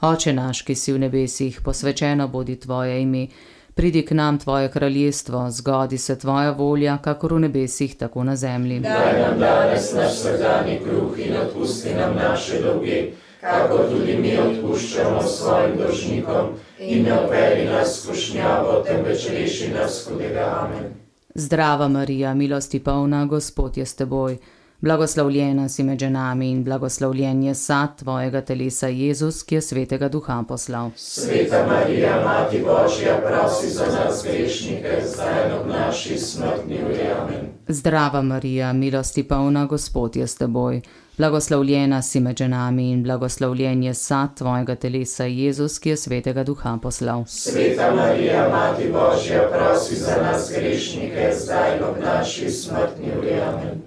Oče 0.00 0.32
naš, 0.32 0.62
ki 0.62 0.74
si 0.74 0.92
v 0.92 0.98
nebesih, 0.98 1.60
posvečeno 1.64 2.28
bodi 2.28 2.56
tvoje 2.60 3.02
ime, 3.02 3.26
pridi 3.74 4.02
k 4.04 4.12
nam 4.14 4.38
tvoje 4.38 4.70
kraljestvo, 4.70 5.46
zgodi 5.50 5.98
se 5.98 6.18
tvoja 6.18 6.50
volja, 6.50 6.98
kakor 6.98 7.32
v 7.32 7.40
nebesih, 7.40 7.96
tako 7.96 8.24
na 8.24 8.36
zemlji. 8.36 8.80
Daj 8.80 9.20
nam 9.20 9.38
danes 9.40 9.94
naš 9.94 10.12
vsakdanji 10.12 10.80
kruh 10.84 11.18
in 11.18 11.36
odpusti 11.36 11.94
nam 11.94 12.14
naše 12.16 12.60
dolge, 12.62 12.98
kakor 13.40 13.88
tudi 13.90 14.18
mi 14.20 14.36
odpuščamo 14.38 15.22
svojim 15.22 15.78
dolžnikom 15.78 16.52
in 16.78 17.04
ne 17.04 17.16
upeli 17.24 17.64
nas 17.64 18.02
skušnjavo, 18.02 18.82
temveč 18.86 19.28
reši 19.30 19.72
nas 19.72 20.04
hudega. 20.08 20.52
Amen. 20.60 20.92
Zdrava 21.34 21.88
Marija, 21.88 22.34
milosti 22.34 22.80
polna, 22.84 23.24
Gospod 23.24 23.76
je 23.76 23.86
s 23.86 23.94
teboj. 23.94 24.38
Blagoslovljena 24.80 25.68
si 25.68 25.82
med 25.82 25.98
ženami 25.98 26.50
in 26.50 26.64
blagoslovljen 26.64 27.42
je 27.42 27.54
sad 27.54 27.98
tvojega 27.98 28.40
telesa, 28.40 28.88
Jezus, 28.88 29.42
ki 29.42 29.54
je 29.54 29.60
svetega 29.60 30.08
duha 30.08 30.44
poslal. 30.48 30.90
Sveta 30.96 31.66
Marija, 31.66 32.24
Mati 32.24 32.58
Božja, 32.58 33.16
prosi 33.26 33.70
za 33.70 33.86
nas 33.86 34.24
grešnike, 34.24 35.00
zdaj 35.06 35.46
in 35.46 35.52
ob 35.52 35.66
naši 35.68 36.18
smrtni 36.18 36.78
uri. 36.84 37.00
Amen. 37.22 37.48
Zdrava 37.68 38.22
Marija, 38.22 38.72
milosti 38.72 39.22
polna, 39.22 39.66
Gospod 39.66 40.16
je 40.16 40.26
s 40.26 40.34
teboj. 40.34 40.80
Blagoslovljena 41.18 42.02
si 42.02 42.20
med 42.20 42.36
ženami 42.38 42.90
in 42.90 43.02
blagoslovljen 43.02 43.82
je 43.82 43.94
sad 43.94 44.36
tvojega 44.36 44.74
telesa, 44.74 45.24
Jezus, 45.24 45.78
ki 45.78 45.88
je 45.88 45.96
svetega 45.96 46.44
duha 46.44 46.78
poslal. 46.82 47.24
Sveta 47.26 47.94
Marija, 47.94 48.48
Mati 48.48 48.88
Božja, 48.92 49.50
prosi 49.52 49.94
za 49.94 50.16
nas 50.22 50.52
grešnike, 50.58 51.32
zdaj 51.38 51.76
in 51.76 51.84
ob 51.84 51.96
naši 52.04 52.50
smrtni 52.50 53.12
uri. 53.18 53.34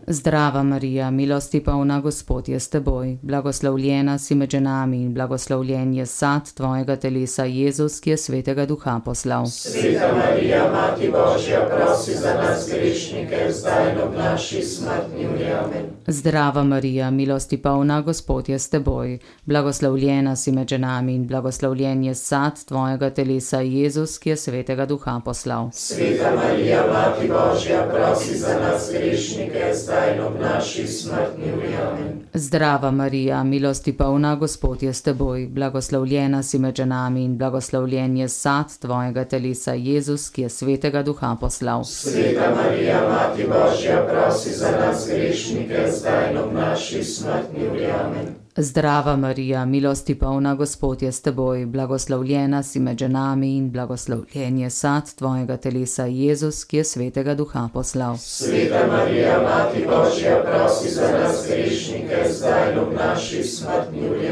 Zdrava 0.08 0.64
Marija, 0.64 1.12
milosti 1.12 1.64
polna, 1.64 2.02
Gospod 2.02 2.50
je 2.50 2.60
s 2.60 2.70
teboj. 2.70 3.18
Blagoslovljena 3.22 4.18
si 4.18 4.36
med 4.36 4.50
ženami 4.50 5.02
in 5.02 5.14
blagoslovljen 5.14 5.94
je 5.94 6.06
sad 6.06 6.54
tvojega 6.54 6.96
telesa, 6.96 7.44
Jezus, 7.44 8.00
ki 8.00 8.10
je 8.10 8.18
svetega 8.18 8.66
duha 8.66 9.02
poslal. 9.06 9.46
Sveta 9.46 10.12
Marija, 10.16 10.72
Mati 10.72 11.12
Božja, 11.12 11.70
prosi 11.76 12.16
za 12.16 12.34
nas 12.34 12.70
grešnike, 12.74 13.52
zdaj 13.52 13.92
in 13.92 14.02
ob 14.02 14.16
naši 14.18 14.62
smrtni 14.62 15.28
uri. 15.36 15.46
Amen. 15.46 15.86
Zdrava 16.08 16.64
Marija, 16.64 17.12
milosti 17.20 17.58
polna, 17.58 18.02
Gospod 18.02 18.50
je 18.50 18.60
s 18.60 18.70
teboj. 18.70 19.20
Blagoslovljena 19.46 20.36
si 20.36 20.52
med 20.52 20.68
ženami 20.68 21.16
in 21.16 21.28
blagoslovljen 21.28 22.04
je 22.04 22.16
sad 22.16 22.66
tvojega 22.66 23.10
telesa, 23.10 23.60
Jezus, 23.60 24.18
ki 24.18 24.30
je 24.30 24.36
svetega 24.36 24.86
duha 24.86 25.22
poslal. 25.26 25.70
Sveta 25.74 26.32
Marija, 26.36 26.84
Mati 26.94 27.28
Božja, 27.28 27.82
prosi 27.94 28.38
za 28.38 28.54
nas 28.60 28.90
grešnike, 28.94 29.74
zdaj 29.74 30.16
in 30.16 30.22
ob 30.22 30.40
naši 30.42 30.88
smrtni. 30.88 31.52
Amen. 31.90 32.22
Zdrava 32.34 32.92
Marija, 32.92 33.44
milosti 33.44 33.94
polna, 33.98 34.36
Gospod 34.36 34.84
je 34.84 34.94
s 34.94 35.02
teboj. 35.02 35.48
Blagoslovljena 35.48 36.44
si 36.44 36.60
med 36.60 36.76
ženami 36.76 37.24
in 37.24 37.38
blagoslovljen 37.38 38.18
je 38.18 38.30
sad 38.30 38.80
tvojega 38.80 39.26
telesa, 39.26 39.74
Jezus, 39.74 40.30
ki 40.30 40.42
je 40.42 40.50
svetega 40.50 41.04
duha 41.04 41.36
poslal. 41.42 41.84
Sveta 41.84 42.56
Marija, 42.56 43.04
Mati 43.10 43.44
Božja, 43.44 44.08
prosi 44.12 44.54
za 44.54 44.72
nas 44.72 45.08
grešnike, 45.12 45.88
zdaj 45.92 46.32
in 46.32 46.38
ob 46.38 46.54
naši 46.54 47.04
smrtni 47.04 47.09
uri. 47.72 47.86
Amen. 47.86 48.36
Zdrava 48.58 49.16
Marija, 49.16 49.66
milosti 49.66 50.16
polna, 50.16 50.56
Gospod 50.56 51.02
je 51.02 51.12
s 51.12 51.22
teboj. 51.22 51.66
Blagoslovljena 51.66 52.64
si 52.64 52.80
med 52.80 52.98
ženami 52.98 53.58
in 53.58 53.72
blagoslovljen 53.72 54.58
je 54.58 54.70
sad 54.70 55.16
tvojega 55.16 55.58
telesa, 55.58 56.06
Jezus, 56.06 56.64
ki 56.66 56.78
je 56.78 56.84
svetega 56.84 57.36
duha 57.36 57.70
poslal. 57.74 58.18
Sveta 58.18 58.88
Marija, 58.88 59.42
Mati 59.42 59.86
Božja, 59.86 60.44
prosi 60.44 60.90
za 60.90 61.12
nas 61.12 61.48
grešnike, 61.48 62.26
zdaj 62.30 62.78
ob 62.78 62.94
naši 62.94 63.44
smrtni 63.44 64.10
uri. 64.10 64.30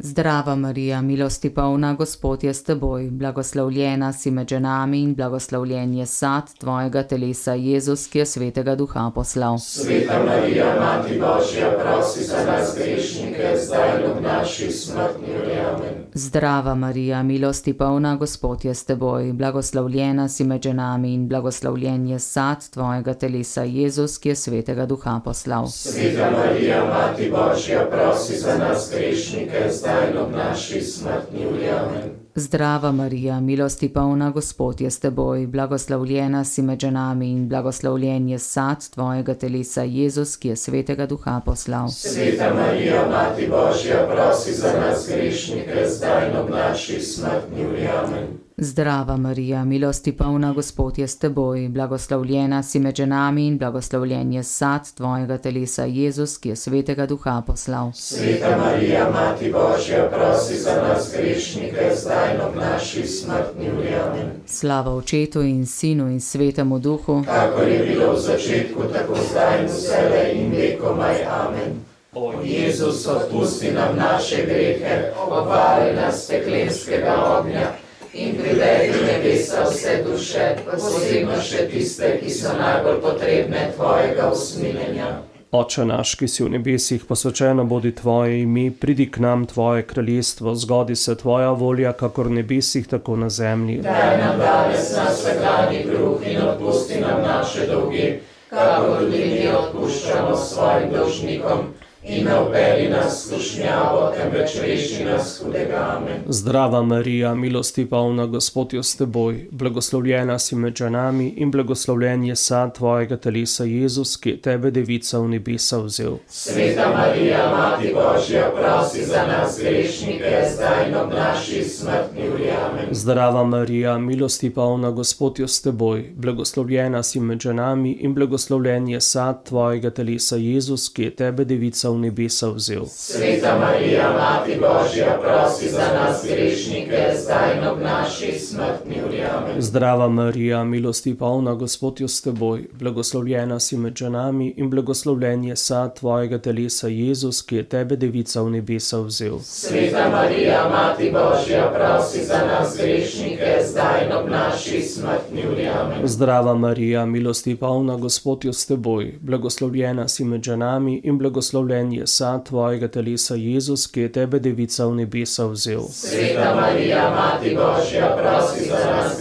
Zdrava 0.00 0.54
Marija, 0.54 1.02
milosti 1.02 1.50
polna, 1.50 1.94
Gospod 1.94 2.44
je 2.44 2.54
s 2.54 2.62
teboj. 2.64 3.08
Blagoslovljena 3.10 4.12
si 4.12 4.30
med 4.30 4.48
ženami 4.48 5.02
in 5.02 5.14
blagoslovljen 5.14 5.94
je 5.94 6.06
sad 6.06 6.58
tvojega 6.58 7.02
telesa, 7.02 7.52
Jezus, 7.52 8.06
ki 8.06 8.18
je 8.18 8.26
svetega 8.26 8.74
duha 8.74 9.10
poslal. 9.14 9.58
Sveta 9.58 10.22
Marija, 10.26 10.66
Mati 10.80 11.20
Božja, 11.20 11.70
prosi 11.82 12.24
za 12.24 12.36
nas 12.46 12.76
grešnike, 12.76 13.56
zdaj 13.66 13.98
in 13.98 14.10
ob 14.10 14.22
naši 14.22 14.70
smrtni 14.72 15.26
uri. 15.42 15.58
Amen. 15.58 16.06
Zdrava 16.14 16.74
Marija, 16.74 17.22
milosti 17.22 17.72
polna, 17.72 18.16
Gospod 18.16 18.64
je 18.64 18.74
s 18.74 18.84
teboj. 18.84 19.32
Blagoslovljena 19.32 20.28
si 20.28 20.44
med 20.44 20.62
ženami 20.62 21.14
in 21.14 21.28
blagoslovljen 21.28 22.06
je 22.06 22.18
sad 22.18 22.70
tvojega 22.70 23.14
telesa, 23.14 23.62
Jezus, 23.62 24.18
ki 24.18 24.28
je 24.28 24.36
svetega 24.36 24.86
duha 24.86 25.20
poslal. 25.24 25.66
Sveta 25.66 26.30
Marija, 26.30 26.84
Mati 26.84 27.30
Božja, 27.30 27.86
prosi 27.90 28.38
za 28.38 28.58
nas 28.58 28.90
grešnike, 28.94 29.70
zdaj 29.70 29.87
in 30.10 30.18
ob 30.18 30.32
naši 30.36 30.80
smrtni 30.80 31.46
uri. 31.46 31.68
Amen. 31.70 32.10
Zdrava 32.34 32.92
Marija, 32.92 33.40
milosti 33.40 33.88
polna, 33.88 34.30
Gospod 34.30 34.80
je 34.80 34.90
s 34.90 35.00
teboj. 35.00 35.46
Blagoslovljena 35.46 36.44
si 36.44 36.62
med 36.62 36.80
ženami 36.80 37.30
in 37.30 37.48
blagoslovljen 37.48 38.28
je 38.28 38.38
sad 38.38 38.90
tvojega 38.90 39.34
telesa, 39.34 39.82
Jezus, 39.82 40.36
ki 40.36 40.48
je 40.48 40.56
svetega 40.56 41.06
duha 41.06 41.40
poslal. 41.44 41.88
Sveta 41.88 42.54
Marija, 42.54 43.08
Mati 43.10 43.48
Božja, 43.48 44.08
prosi 44.14 44.52
za 44.52 44.72
nas 44.80 45.08
grešnike, 45.08 45.86
zdaj 45.88 46.30
in 46.30 46.36
ob 46.36 46.50
naši 46.50 47.00
smrtni 47.00 47.66
uri. 47.66 47.88
Amen. 48.04 48.47
Zdrava 48.60 49.16
Marija, 49.16 49.64
milosti 49.64 50.12
polna, 50.12 50.52
Gospod 50.52 50.98
je 50.98 51.08
s 51.08 51.18
teboj. 51.18 51.68
Blagoslovljena 51.68 52.62
si 52.62 52.78
med 52.78 52.96
ženami 52.96 53.46
in 53.46 53.58
blagoslovljen 53.58 54.32
je 54.32 54.42
sad 54.42 54.94
tvojega 54.94 55.38
telesa, 55.38 55.84
Jezus, 55.84 56.38
ki 56.38 56.48
je 56.48 56.56
svetega 56.56 57.06
duha 57.06 57.42
poslal. 57.46 57.92
Sveta 57.94 58.56
Marija, 58.56 59.10
Mati 59.10 59.52
Božja, 59.52 60.10
prosi 60.10 60.56
za 60.56 60.82
nas 60.88 61.14
grešnike, 61.16 61.90
zdaj 62.02 62.34
in 62.34 62.40
ob 62.40 62.56
naši 62.56 63.06
smrtni 63.06 63.70
uri. 63.78 63.94
Amen. 64.08 64.30
Slava 64.46 64.94
očetu 64.94 65.42
in 65.42 65.66
sinu 65.66 66.08
in 66.10 66.20
svetemu 66.20 66.78
duhu. 66.78 67.22
Kakor 67.26 67.68
je 67.68 67.78
bilo 67.78 68.12
v 68.12 68.18
začetku, 68.18 68.82
tako 68.92 69.14
zdaj 69.30 69.60
in 69.60 69.66
vselej 69.66 70.32
in 70.34 70.52
vekomaj. 70.52 71.16
Amen. 71.30 71.80
O 72.12 72.32
Jezus, 72.44 73.06
odpusti 73.06 73.70
nam 73.72 73.96
naše 73.96 74.46
grehe, 74.46 75.12
obvari 75.28 75.94
nas 75.96 76.26
peklenskega 76.30 77.38
ognja 77.38 77.87
in 78.14 78.36
privedi 78.36 78.92
v 78.92 79.06
nebesa 79.06 79.64
vse 79.70 80.02
duše, 80.06 80.56
posebno 80.70 81.40
še 81.42 81.68
tiste, 81.70 82.18
ki 82.20 82.30
so 82.30 82.52
najbolj 82.58 83.00
potrebne 83.00 83.72
Tvojega 83.76 84.30
usmiljenja. 84.32 85.10
Oče 85.52 85.84
naš, 85.88 86.10
ki 86.20 86.28
si 86.28 86.44
v 86.44 86.50
nebesih, 86.58 87.04
posvečeno 87.08 87.64
bodi 87.64 87.94
tvoje 87.96 88.42
ime, 88.42 88.66
pridi 88.70 89.06
k 89.08 89.22
nam 89.24 89.46
tvoje 89.48 89.86
kraljestvo, 89.88 90.52
zgodi 90.54 90.96
se 90.96 91.14
tvoja 91.16 91.54
volja, 91.56 91.92
kakor 91.92 92.28
v 92.28 92.42
nebesih, 92.42 92.84
tako 92.88 93.16
na 93.16 93.30
zemlji. 93.32 93.78
Daj 93.80 94.18
nam 94.20 94.38
danes 94.38 94.92
naš 94.96 95.16
vsakdanji 95.16 95.86
kruh 95.88 96.26
in 96.28 96.42
odpusti 96.42 97.00
nam 97.00 97.22
naše 97.24 97.66
dolge, 97.66 98.18
kakor 98.50 99.00
tudi 99.00 99.24
mi 99.24 99.48
odpuščamo 99.48 100.36
svojim 100.36 100.92
dolžnikom. 100.92 101.64
In 102.08 102.24
ne 102.24 102.40
upeli 102.40 102.88
nas 102.88 103.26
skušnjavo, 103.26 104.12
temveč 104.16 104.50
reši 104.62 105.04
nas 105.04 105.42
hudega. 105.44 105.96
Amen. 105.96 106.22
Zdrava 106.26 106.82
Marija, 106.82 107.34
milosti 107.34 107.86
polna, 107.86 108.26
Gospod 108.26 108.72
je 108.72 108.82
s 108.82 108.96
teboj, 108.96 109.48
blagoslovljena 109.50 110.38
si 110.38 110.56
med 110.56 110.76
ženami 110.76 111.28
in 111.28 111.50
blagoslovljen 111.50 112.24
je 112.24 112.36
sad 112.36 112.74
tvojega 112.74 113.16
telesa, 113.16 113.64
Jezus, 113.64 114.16
ki 114.16 114.30
je 114.30 114.40
tebe 114.40 114.70
devica 114.70 115.18
v 115.18 115.28
nebesa 115.28 115.78
vzel. 115.78 116.16
Sveta 116.28 116.88
Marija, 116.96 117.50
Mati 117.56 117.94
Božja, 117.94 118.50
prosi 118.56 119.04
za 119.04 119.26
nas 119.26 119.58
grešnike, 119.60 120.32
zdaj 120.54 120.88
in 120.88 120.96
ob 120.96 121.12
naši 121.12 121.64
smrtni 121.64 122.30
uri. 122.34 122.50
Amen. 122.50 122.86
Zdrava 122.90 123.44
Marija, 123.44 123.98
milosti 123.98 124.50
polna, 124.50 124.90
Gospod 124.90 125.38
je 125.38 125.48
s 125.48 125.62
teboj, 125.62 126.12
blagoslovljena 126.16 127.02
si 127.02 127.20
med 127.20 127.40
ženami 127.40 127.92
in 127.92 128.14
blagoslovljen 128.14 128.88
je 128.88 129.00
sad 129.00 129.44
tvojega 129.44 129.90
telesa, 129.90 130.36
Jezus, 130.36 130.88
ki 130.88 131.02
je 131.02 131.16
tebe 131.16 131.44
devica 131.44 131.90
v 131.90 131.97
nebesa 132.00 132.50
vzel. 132.50 132.86
Sveta 132.86 133.58
Marija, 133.58 134.12
Mati 134.12 134.58
Božja, 134.60 135.18
prosi 135.22 135.68
za 135.68 135.88
nas 135.94 136.24
grešnike, 136.24 137.02
zdaj 137.22 137.58
in 137.58 137.66
ob 137.66 137.78
naši 137.82 138.38
smrtni 138.38 139.02
uri. 139.08 139.22
Zdrava 139.58 140.08
Marija, 140.08 140.64
milosti 140.64 141.14
polna, 141.14 141.54
Gospod 141.54 142.00
je 142.00 142.08
s 142.08 142.22
teboj, 142.22 142.64
blagoslovljena 142.72 143.60
si 143.60 143.76
med 143.76 143.96
ženami 143.96 144.54
in 144.56 144.70
blagoslovljen 144.70 145.44
je 145.44 145.56
sad 145.56 145.98
tvojega 145.98 146.38
telesa, 146.38 146.88
Jezus, 146.88 147.42
ki 147.42 147.56
je 147.56 147.68
tebe 147.68 147.96
devica 147.96 148.42
v 148.42 148.50
nebesa 148.50 149.00
vzel. 149.00 149.38
Sveta 149.42 150.08
Marija, 150.08 150.68
Mati 150.68 151.12
Božja, 151.12 151.72
prosi 151.74 152.24
za 152.24 152.38
nas 152.46 152.76
grešnike, 152.76 153.57
zdaj 153.70 154.04
in 154.06 154.12
ob 154.12 154.30
naši 154.30 154.82
smrtni 154.82 155.46
uri. 155.52 155.66
Amen. 155.68 156.06
Zdrava 156.08 156.54
Marija, 156.54 157.06
milosti 157.06 157.56
polna, 157.56 157.96
Gospod 157.96 158.44
je 158.44 158.52
s 158.52 158.66
teboj, 158.66 159.14
blagoslovljena 159.20 160.08
si 160.08 160.24
med 160.24 160.42
ženami 160.42 161.00
in 161.04 161.18
blagoslovljen 161.18 161.92
je 161.92 162.06
sad 162.06 162.44
tvojega 162.48 162.88
telesa, 162.88 163.34
Jezus, 163.34 163.86
ki 163.86 164.00
je 164.00 164.12
tebe 164.12 164.38
devica 164.38 164.86
v 164.86 164.94
nebesa 164.94 165.46
vzel. 165.46 165.82
Sveta 165.90 166.54
Marija, 166.60 167.10
Mati 167.10 167.56
Božja, 167.56 168.16
prosi 168.16 168.68
za 168.68 168.78
nas 168.90 169.18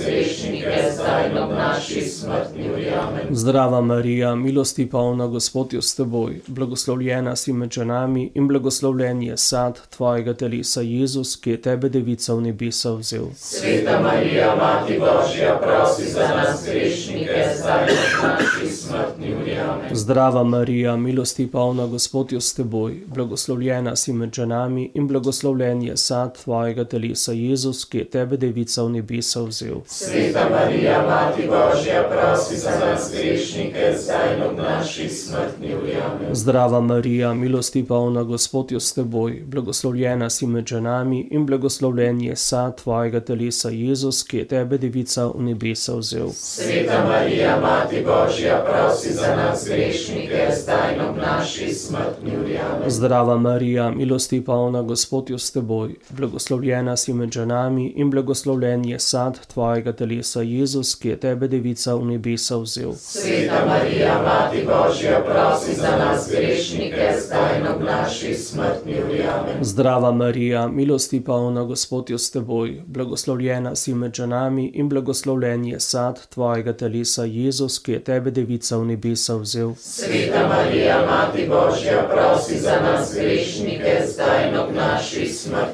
grešnike, 0.88 1.04
zdaj 1.04 1.44
ob 1.44 1.52
naši 1.52 2.02
smrtni 2.02 2.70
uri. 2.74 2.90
Amen. 2.90 3.36
Zdrava 3.36 3.82
Marija, 3.82 4.36
milosti 4.36 4.90
polna, 4.90 5.28
Gospod 5.28 5.74
je 5.74 5.82
s 5.82 5.96
teboj, 5.96 6.40
blagoslovljena 6.48 7.36
si 7.36 7.54
med 7.54 7.72
ženami 7.72 8.32
in 8.34 8.48
blagoslovljen 8.48 9.22
je 9.24 9.38
sad 9.38 9.80
tvojega 9.90 10.34
telesa, 10.34 10.82
Jezus, 10.82 11.36
ki 11.36 11.50
je 11.50 11.62
tebe 11.62 11.90
devica 11.90 12.34
v 12.34 12.42
nebesa 12.42 12.94
vzel. 12.94 13.26
Sveta 13.36 14.02
Marija, 14.02 14.56
Mati 14.56 15.00
Božja, 15.00 15.60
prosi 15.62 16.12
za 16.12 16.28
nas 16.28 16.66
grešnike, 16.72 17.46
zdaj 17.60 17.84
ob 17.84 18.24
naši 18.24 18.76
smrtni 18.76 19.36
uri. 19.42 19.58
Amen. 19.58 19.96
Zdrava 19.96 20.44
Marija, 20.44 20.96
milosti 20.96 21.48
polna, 21.48 21.88
Gospod 21.88 22.32
je 22.32 22.42
s 22.42 22.54
teboj, 22.54 22.96
blagoslovljena 23.08 23.96
si 23.96 24.14
med 24.14 24.34
ženami 24.34 24.92
in 24.94 25.08
blagoslovljen 25.08 25.82
je 25.82 25.98
sad 25.98 26.38
tvojega 26.44 26.84
telesa, 26.84 27.32
Jezus, 27.32 27.86
ki 27.86 27.98
je 27.98 28.06
tebe 28.06 28.38
devica 28.38 28.84
v 28.84 28.90
nebesa 28.90 29.42
vzel. 29.42 29.82
Sveta 29.86 30.50
Marija, 30.50 30.77
Mati 30.84 31.42
Božja, 31.48 32.04
prosi 32.10 32.58
za 32.58 32.70
nas 32.70 33.12
grešnike, 33.14 33.94
zdaj 33.98 34.36
in 34.36 34.44
ob 34.44 34.58
naši 34.58 35.10
smrtni 35.10 35.76
uri. 35.76 35.94
Amen. 36.06 36.36
Zdrava 36.36 36.82
Marija, 36.82 37.34
milosti 37.34 37.84
polna, 37.84 38.24
Gospod 38.24 38.72
je 38.72 38.80
s 38.80 38.94
teboj, 38.94 39.44
blagoslovljena 39.46 40.30
si 40.30 40.48
med 40.48 40.68
ženami 40.68 41.28
in 41.32 41.46
blagoslovljen 41.46 42.22
je 42.22 42.36
sad 42.36 42.82
tvojega 42.82 43.20
telesa, 43.20 43.70
Jezus, 43.70 44.24
ki 44.24 44.38
je 44.38 44.48
tebe 44.48 44.78
devica 44.78 45.28
v 45.28 45.42
nebesa 45.42 45.96
vzel. 45.96 46.30
Sveta 46.34 47.06
Marija, 47.08 47.60
Mati 47.62 48.04
Božja, 48.06 48.66
prosi 48.70 49.14
za 49.14 49.36
nas 49.36 49.66
grešnike, 49.68 50.48
zdaj 50.64 50.96
in 50.96 51.02
ob 51.02 51.18
naši 51.18 51.74
smrtni 51.74 52.32
uri. 52.44 52.58
Amen. 52.58 52.90
Zdrava 52.90 53.38
Marija, 53.38 53.92
milosti 53.92 54.46
polna, 54.46 54.82
Gospod 54.82 55.30
je 55.30 55.40
s 55.40 55.52
teboj, 55.52 55.96
blagoslovljena 56.10 56.98
si 56.98 57.14
med 57.14 57.32
ženami 57.32 57.88
in 57.88 58.10
blagoslovljen 58.10 58.86
je 58.86 59.00
sad 59.00 59.48
tvojega 59.48 59.94
telesa, 59.94 60.42
Jezus, 60.42 60.67
Jezus, 60.68 60.96
ki 60.96 61.10
je 61.10 61.20
tebe 61.20 61.48
devica 61.48 61.96
v 61.96 62.06
nebesa 62.06 62.58
vzel. 62.60 62.92
Sveta 63.00 63.64
Marija, 63.66 64.20
Mati 64.20 64.68
Božja, 64.68 65.24
prosi 65.24 65.76
za 65.80 65.96
nas 65.96 66.28
grešnike, 66.32 67.08
zdaj 67.24 67.64
ob 67.72 67.84
naši 67.88 68.34
smrtni 68.34 69.00
uri. 69.06 69.22
Amen. 69.24 69.64
Zdrava 69.64 70.12
Marija, 70.12 70.68
milosti 70.68 71.24
polna, 71.24 71.64
Gospod 71.64 72.10
je 72.10 72.20
s 72.20 72.32
teboj, 72.32 72.84
blagoslovljena 72.88 73.76
si 73.76 73.94
med 73.94 74.14
ženami 74.14 74.66
in 74.74 74.90
blagoslovljen 74.90 75.66
je 75.66 75.80
sad 75.80 76.28
tvojega 76.28 76.74
telesa, 76.74 77.24
Jezus, 77.24 77.80
ki 77.80 77.92
je 77.92 78.04
tebe 78.04 78.32
devica 78.32 78.78
v 78.78 78.86
nebesa 78.86 79.38
vzel. 79.40 79.72
Sveta 79.80 80.48
Marija, 80.48 81.00
Mati 81.08 81.48
Božja, 81.48 82.04
prosi 82.12 82.60
za 82.60 82.76
nas 82.84 83.16
grešnike, 83.16 84.04
zdaj 84.08 84.58
ob 84.58 84.76
naši 84.76 85.28
smrtni 85.28 85.56
uri. 85.64 85.67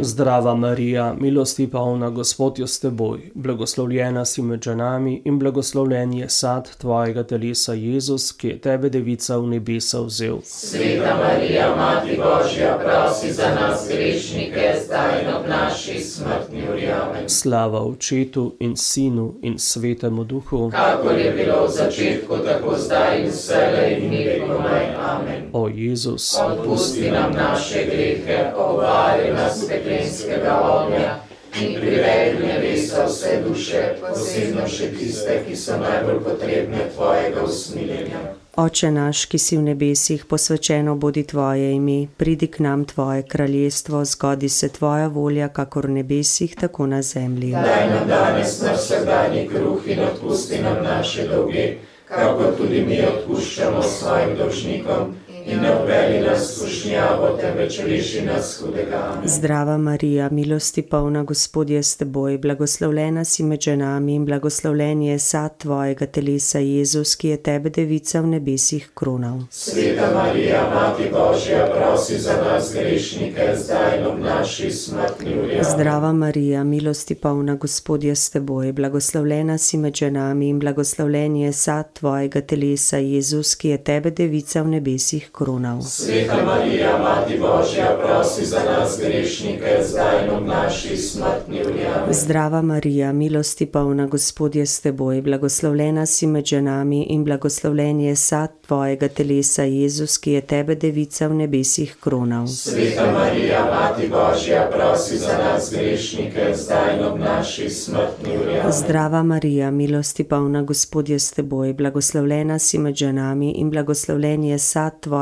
Zdrava 0.00 0.54
Marija, 0.54 1.14
milosti 1.18 1.66
polna, 1.70 2.10
Gospod 2.10 2.58
je 2.58 2.66
s 2.66 2.80
teboj, 2.80 3.30
blagoslovljena 3.34 4.24
si 4.24 4.42
med 4.42 4.62
ženami 4.62 5.22
in 5.24 5.38
blagoslovljen 5.38 6.12
je 6.12 6.28
sad 6.28 6.76
tvojega 6.76 7.22
telesa, 7.22 7.72
Jezus, 7.72 8.32
ki 8.32 8.48
je 8.48 8.58
tebe 8.60 8.88
devica 8.88 9.36
v 9.38 9.46
nebesa 9.46 10.00
vzel. 10.00 10.38
Sveta 10.44 11.16
Marija, 11.16 11.76
Mati 11.76 12.16
Božja, 12.16 12.78
prosi 12.84 13.32
za 13.32 13.54
nas 13.54 13.88
grešnike, 13.88 14.74
zdaj 14.86 15.22
in 15.22 15.34
ob 15.34 15.48
naši 15.48 16.00
smrtni 16.00 16.62
uri. 16.72 16.86
Amen. 16.92 17.28
Slava 17.28 17.80
Očetu 17.80 18.52
in 18.60 18.76
Sinu 18.76 19.34
in 19.42 19.58
Svetemu 19.58 20.24
Duhu. 20.24 20.70
Kakor 20.70 21.18
je 21.18 21.30
bilo 21.32 21.66
v 21.66 21.70
začetku, 21.70 22.36
tako 22.38 22.76
zdaj 22.78 23.20
in 23.20 23.30
vselej 23.30 23.98
in 23.98 24.10
nikomaj. 24.10 24.84
Amen. 24.96 25.41
O 25.52 25.68
Jezus, 25.68 26.38
Odpusti 26.40 27.10
nam 27.10 27.32
naše 27.32 27.84
grehe, 27.84 28.52
obvari 28.56 29.32
nas 29.32 29.64
peklenskega 29.68 30.60
ognja 30.60 31.20
in 31.60 31.80
privedi 31.80 32.46
nebesa 32.46 33.04
vse 33.04 33.42
duše, 33.48 33.82
posebno 34.00 34.64
še 34.68 34.88
tiste, 34.96 35.42
ki 35.48 35.56
so 35.56 35.76
najbolj 35.76 36.22
potrebne 36.24 36.86
tvojega 36.94 37.44
usmiljenja. 37.44 38.22
Oče 38.56 38.90
naš, 38.90 39.26
ki 39.26 39.38
si 39.38 39.56
v 39.56 39.62
nebesih, 39.66 40.24
posvečeno 40.24 40.94
bodi 40.96 41.26
tvoje 41.28 41.74
ime, 41.76 42.06
pridi 42.16 42.48
k 42.48 42.64
nam 42.64 42.84
tvoje 42.84 43.22
kraljestvo, 43.22 44.04
zgodi 44.04 44.48
se 44.48 44.68
tvoja 44.68 45.08
volja, 45.08 45.48
kakor 45.48 45.86
v 45.86 45.98
nebesih, 46.00 46.56
tako 46.56 46.86
na 46.86 47.02
zemlji. 47.02 47.52
Daj 47.52 47.88
nam 47.90 48.08
danes 48.08 48.60
naš 48.62 48.86
vsakdanji 48.86 49.48
kruh 49.52 49.88
in 49.88 50.00
odpusti 50.00 50.62
nam 50.64 50.84
naše 50.84 51.28
dolge, 51.28 51.74
kakor 52.08 52.56
tudi 52.56 52.84
mi 52.88 53.04
odpuščamo 53.04 53.82
svojim 53.82 54.36
dolžnikom. 54.38 55.14
In 55.46 55.60
ne 55.60 55.70
uveli 55.82 56.20
nas 56.26 56.56
skušnjavo, 56.56 57.38
temveč 57.40 57.80
reši 57.86 58.22
nas 58.22 58.62
hudega. 58.62 59.12
Amen. 59.12 59.28
Zdrava 59.28 59.78
Marija, 59.78 60.28
milosti 60.30 60.82
polna, 60.82 61.22
Gospod 61.22 61.70
je 61.70 61.82
s 61.82 61.96
teboj, 61.96 62.38
blagoslovljena 62.38 63.24
si 63.24 63.42
med 63.42 63.60
ženami 63.60 64.14
in 64.14 64.24
blagoslovljen 64.26 65.02
je 65.02 65.18
sad 65.18 65.56
tvojega 65.58 66.06
telesa, 66.06 66.58
Jezus, 66.58 67.16
ki 67.16 67.28
je 67.28 67.36
tebe 67.36 67.70
devica 67.70 68.20
v 68.20 68.26
nebesih 68.26 68.90
kronal. 68.94 69.38
Sveta 69.50 70.10
Marija, 70.14 70.62
Mati 70.74 71.10
Božja, 71.12 71.66
prosi 71.76 72.18
za 72.18 72.32
nas 72.44 72.72
grešnike, 72.74 73.48
zdaj 73.56 73.98
in 73.98 74.06
ob 74.06 74.18
naši 74.18 74.70
smrtni 74.70 75.38
uri. 75.44 75.58
Zdrava 75.74 76.12
Marija, 76.12 76.64
milosti 76.64 77.14
polna, 77.14 77.54
Gospod 77.54 78.04
je 78.04 78.14
s 78.16 78.30
teboj, 78.30 78.72
blagoslovljena 78.72 79.58
si 79.58 79.76
med 79.76 79.94
ženami 79.94 80.48
in 80.48 80.58
blagoslovljen 80.58 81.36
je 81.36 81.52
sad 81.52 81.92
tvojega 81.92 82.40
telesa, 82.40 82.96
Jezus, 82.96 83.54
ki 83.54 83.68
je 83.68 83.84
tebe 83.84 84.10
devica 84.10 84.62
v 84.62 84.68
nebesih 84.68 85.31
kronal. 85.32 85.82
Sveta 85.82 86.44
Marija, 86.44 86.98
Mati 86.98 87.38
Božja, 87.38 87.98
prosi 88.02 88.46
za 88.46 88.60
nas 88.64 88.98
grešnike, 89.00 89.78
zdaj 89.82 90.24
in 90.24 90.30
ob 90.30 90.46
naši 90.46 90.96
smrtni 90.96 91.60
uri. 91.66 91.86
Amen. 91.96 92.14
Zdrava 92.14 92.62
Marija, 92.62 93.12
milosti 93.12 93.66
polna, 93.66 94.06
Gospod 94.06 94.54
je 94.54 94.66
s 94.66 94.80
teboj, 94.80 95.22
blagoslovljena 95.22 96.06
si 96.06 96.26
med 96.26 96.44
ženami 96.44 97.02
in 97.02 97.24
blagoslovljen 97.24 98.00
je 98.00 98.16
sad 98.16 98.50
tvojega 98.66 99.08
telesa, 99.08 99.62
Jezus, 99.62 100.18
ki 100.18 100.32
je 100.32 100.40
tebe 100.40 100.74
devica 100.74 101.28
v 101.28 101.34
nebesih 101.34 101.96
kronal. 102.00 102.46
Sveta 102.46 103.12
Marija, 103.12 103.64
Mati 103.64 104.08
Božja, 104.08 104.70
prosi 104.72 105.18
za 105.18 105.38
nas 105.38 105.72
grešnike, 105.72 106.52
zdaj 106.54 106.98
in 106.98 107.04
ob 107.04 107.18
naši 107.18 107.70
smrtni 107.70 108.36
uri. 108.42 108.58
Amen. 108.60 108.72
Zdrava 108.72 109.22
Marija, 109.22 109.70
milosti 109.70 110.24
polna, 110.24 110.62
Gospod 110.62 111.08
je 111.08 111.18
s 111.18 111.30
teboj, 111.30 111.72
blagoslovljena 111.72 112.58
si 112.58 112.78
med 112.78 112.94
ženami 112.94 113.50
in 113.50 113.70
blagoslovljen 113.70 114.44
je 114.44 114.58
sad 114.58 115.00
tvojega 115.00 115.21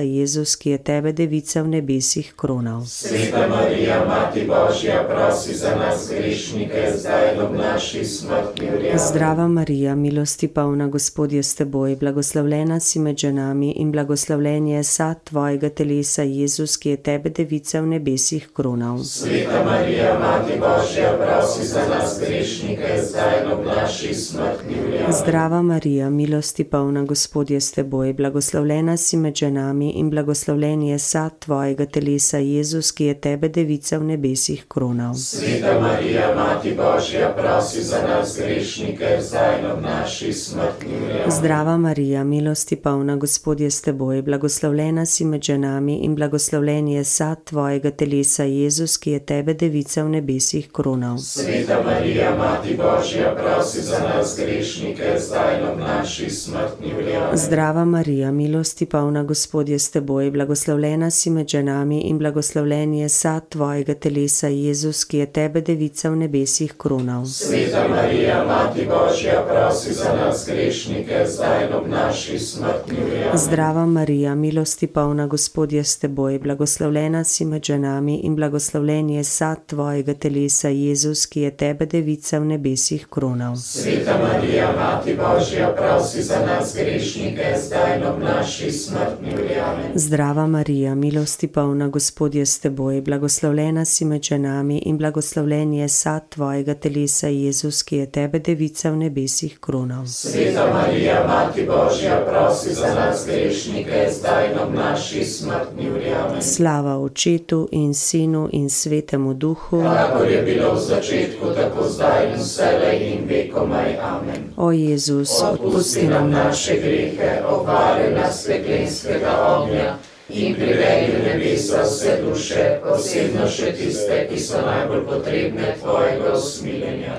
Jezus, 0.00 0.56
ki 0.56 0.70
je 0.70 0.78
tebe 0.78 1.12
devica 1.12 1.62
v 1.62 1.68
nebesih 1.68 2.32
kronal. 2.36 2.84
Sveta 2.86 3.48
Marija, 3.48 4.04
Mati 4.08 4.44
Božja, 4.46 5.04
prosi 5.08 5.54
za 5.54 5.76
nas 5.76 6.10
grešnike, 6.10 6.92
zdaj 6.96 7.34
in 7.34 7.40
ob 7.40 7.56
naši 7.56 8.04
smrtni 8.04 8.68
uri. 8.76 8.88
Amen. 8.88 8.98
Zdrava 8.98 9.48
Marija, 9.48 9.94
milosti 9.94 10.48
polna, 10.48 10.88
Gospod 10.88 11.32
je 11.32 11.42
s 11.42 11.54
teboj, 11.54 11.96
blagoslovljena 11.96 12.80
si 12.80 12.98
med 12.98 13.16
ženami 13.16 13.70
in 13.70 13.92
blagoslovljen 13.92 14.66
je 14.66 14.84
sad 14.84 15.24
tvojega 15.24 15.68
telesa, 15.68 16.22
Jezus, 16.22 16.76
ki 16.76 16.90
je 16.90 16.96
tebe 16.96 17.30
devica 17.30 17.80
v 17.80 17.86
nebesih 17.86 18.48
kronal. 18.54 18.98
Sveta 18.98 19.64
Marija, 19.64 20.18
Mati 20.18 20.52
Božja, 20.60 21.16
prosi 21.18 21.66
za 21.66 21.88
nas 21.88 22.20
grešnike, 22.20 23.02
zdaj 23.02 23.44
in 23.44 23.52
ob 23.52 23.66
naši 23.66 24.14
smrtni 24.14 24.74
uri. 24.86 24.98
Amen. 24.98 25.12
Zdrava 25.12 25.62
Marija, 25.62 26.10
milosti 26.10 26.64
polna, 26.64 27.04
Gospod 27.04 27.50
je 27.50 27.60
s 27.60 27.72
teboj, 27.72 28.12
blagoslovljena 28.12 28.96
si 28.96 29.11
med 29.16 29.34
ženami 29.36 29.90
in 29.90 30.10
blagoslovljen 30.10 30.82
je 30.82 30.98
sad 30.98 31.38
tvojega 31.38 31.86
telesa, 31.86 32.38
Jezus, 32.38 32.92
ki 32.92 33.04
je 33.04 33.14
tebe 33.20 33.48
devica 33.48 33.98
v 33.98 34.04
nebesih 34.04 34.64
kronal. 34.68 35.14
Sveta 35.14 35.80
Marija, 35.80 36.34
Mati 36.36 36.74
Božja, 36.76 37.34
prosi 37.36 37.82
za 37.82 38.02
nas 38.08 38.38
grešnike, 38.38 39.06
zdaj 39.20 39.58
in 39.60 39.66
ob 39.70 39.82
naši 39.82 40.32
smrtni 40.32 40.96
uri. 41.04 41.30
Zdrava 41.30 41.76
Marija, 41.76 42.24
milosti 42.24 42.76
polna, 42.76 43.16
Gospod 43.16 43.60
je 43.60 43.70
s 43.70 43.82
teboj, 43.82 44.22
blagoslovljena 44.22 45.06
si 45.06 45.24
med 45.24 45.42
ženami 45.42 45.96
in 45.96 46.14
blagoslovljen 46.14 46.88
je 46.88 47.04
sad 47.04 47.44
tvojega 47.44 47.90
telesa, 47.90 48.44
Jezus, 48.44 48.96
ki 48.96 49.10
je 49.10 49.18
tebe 49.18 49.54
devica 49.54 50.04
v 50.04 50.08
nebesih 50.08 50.72
kronal. 50.72 51.18
Sveta 51.18 51.82
Marija, 51.84 52.36
Mati 52.38 52.76
Božja, 52.76 53.34
prosi 53.34 53.82
za 53.82 53.98
nas 53.98 54.36
grešnike, 54.38 55.16
zdaj 55.18 55.58
in 55.60 55.68
ob 55.68 55.78
naši 55.78 56.30
smrtni 56.30 56.94
uri. 56.98 57.12
Zdrava 57.34 57.84
Marija, 57.84 58.32
milosti 58.32 58.86
polna, 58.86 59.01
Gospod 59.10 59.68
je 59.68 59.78
s 59.78 59.90
teboj, 59.90 60.30
blagoslovljena 60.30 61.10
si 61.10 61.30
med 61.30 61.48
ženami 61.48 62.00
in 62.00 62.18
blagoslovljen 62.18 62.94
je 62.94 63.08
sad 63.08 63.48
tvojega 63.48 63.94
telesa, 63.94 64.48
Jezus, 64.48 65.04
ki 65.04 65.18
je 65.18 65.26
tebe 65.26 65.60
devica 65.60 66.10
v 66.10 66.16
nebesih 66.16 66.74
kronal. 66.78 67.26
Sveta 67.26 67.88
Marija, 67.88 68.44
Mati 68.44 68.86
Božja, 68.86 69.44
prosi 69.50 69.92
za 69.92 70.14
nas 70.16 70.46
grešnike, 70.46 71.24
zdaj 71.26 71.66
in 71.66 71.74
ob 71.74 71.88
naši 71.88 72.38
smrtni 72.38 72.96
uri. 73.06 73.38
Zdrava 73.38 73.86
Marija, 73.86 74.34
milosti 74.34 74.86
polna, 74.86 75.26
Gospod 75.26 75.72
je 75.72 75.84
s 75.84 75.98
teboj, 75.98 76.38
blagoslovljena 76.38 77.24
si 77.24 77.44
med 77.44 77.62
ženami 77.64 78.16
in 78.16 78.36
blagoslovljen 78.36 79.10
je 79.10 79.24
sad 79.24 79.66
tvojega 79.66 80.14
telesa, 80.14 80.68
Jezus, 80.68 81.26
ki 81.26 81.40
je 81.40 81.56
tebe 81.56 81.86
devica 81.86 82.38
v 82.38 82.44
nebesih 82.44 83.06
kronal. 83.10 83.56
Sveta 83.56 84.18
Marija, 84.18 84.72
Mati 84.76 85.16
Božja, 85.16 85.74
prosi 85.76 86.22
za 86.22 86.46
nas 86.46 86.76
grešnike, 86.76 87.54
zdaj 87.66 87.96
in 87.96 88.04
ob 88.04 88.22
naši 88.22 88.72
smrtni 88.72 88.90
uri. 88.90 88.91
Amen. 88.96 89.92
Zdrava 89.94 90.46
Marija, 90.46 90.94
milosti 90.94 91.46
polna, 91.46 91.88
Gospod 91.88 92.34
je 92.34 92.46
s 92.46 92.58
teboj, 92.58 93.00
blagoslovljena 93.00 93.84
si 93.84 94.04
med 94.04 94.22
ženami 94.22 94.78
in 94.78 94.98
blagoslovljen 94.98 95.72
je 95.72 95.88
sad 95.88 96.28
tvojega 96.28 96.74
telesa, 96.74 97.28
Jezus, 97.28 97.82
ki 97.82 97.96
je 97.96 98.10
tebe 98.10 98.38
devica 98.38 98.90
v 98.90 98.96
nebesih 98.96 99.58
kronal. 99.60 100.06
Sveta 100.06 100.66
Marija, 100.74 101.26
Mati 101.26 101.66
Božja, 101.66 102.26
prosi 102.30 102.74
za 102.74 102.94
nas 102.94 103.26
grešnike, 103.26 104.08
zdaj 104.18 104.52
in 104.52 104.58
ob 104.58 104.74
naši 104.74 105.24
smrtni 105.24 105.90
uri. 105.90 106.12
Amen. 106.24 106.42
Slava 106.42 106.98
Očetu 106.98 107.68
in 107.72 107.94
Sinu 107.94 108.48
in 108.52 108.70
Svetemu 108.70 109.34
Duhu. 109.34 109.82
Kakor 109.82 110.30
je 110.30 110.42
bilo 110.42 110.74
v 110.74 110.78
začetku, 110.78 111.46
tako 111.54 111.88
zdaj 111.88 112.32
in 112.32 112.40
vselej 112.40 113.12
in 113.12 113.28
vekomaj. 113.28 113.96
Amen. 114.02 114.42
O 114.56 114.72
Jezus, 114.72 115.42
Odpusti 115.42 116.06
nam 116.06 116.30
naše 116.30 116.76
grehe, 116.80 117.42
obvari 117.48 118.14
nas 118.14 118.48
peklenskega 118.82 119.58
ognja 119.58 119.98
in 120.28 120.54
privedi 120.54 121.12
v 121.12 121.24
nebesa 121.26 121.82
vse 121.82 122.22
duše, 122.22 122.80
posebno 122.82 123.46
še 123.48 123.72
tiste, 123.76 124.26
ki 124.30 124.40
so 124.40 124.62
najbolj 124.64 125.04
potrebne 125.06 125.74
tvojega 125.80 126.32
usmiljenja. 126.32 127.16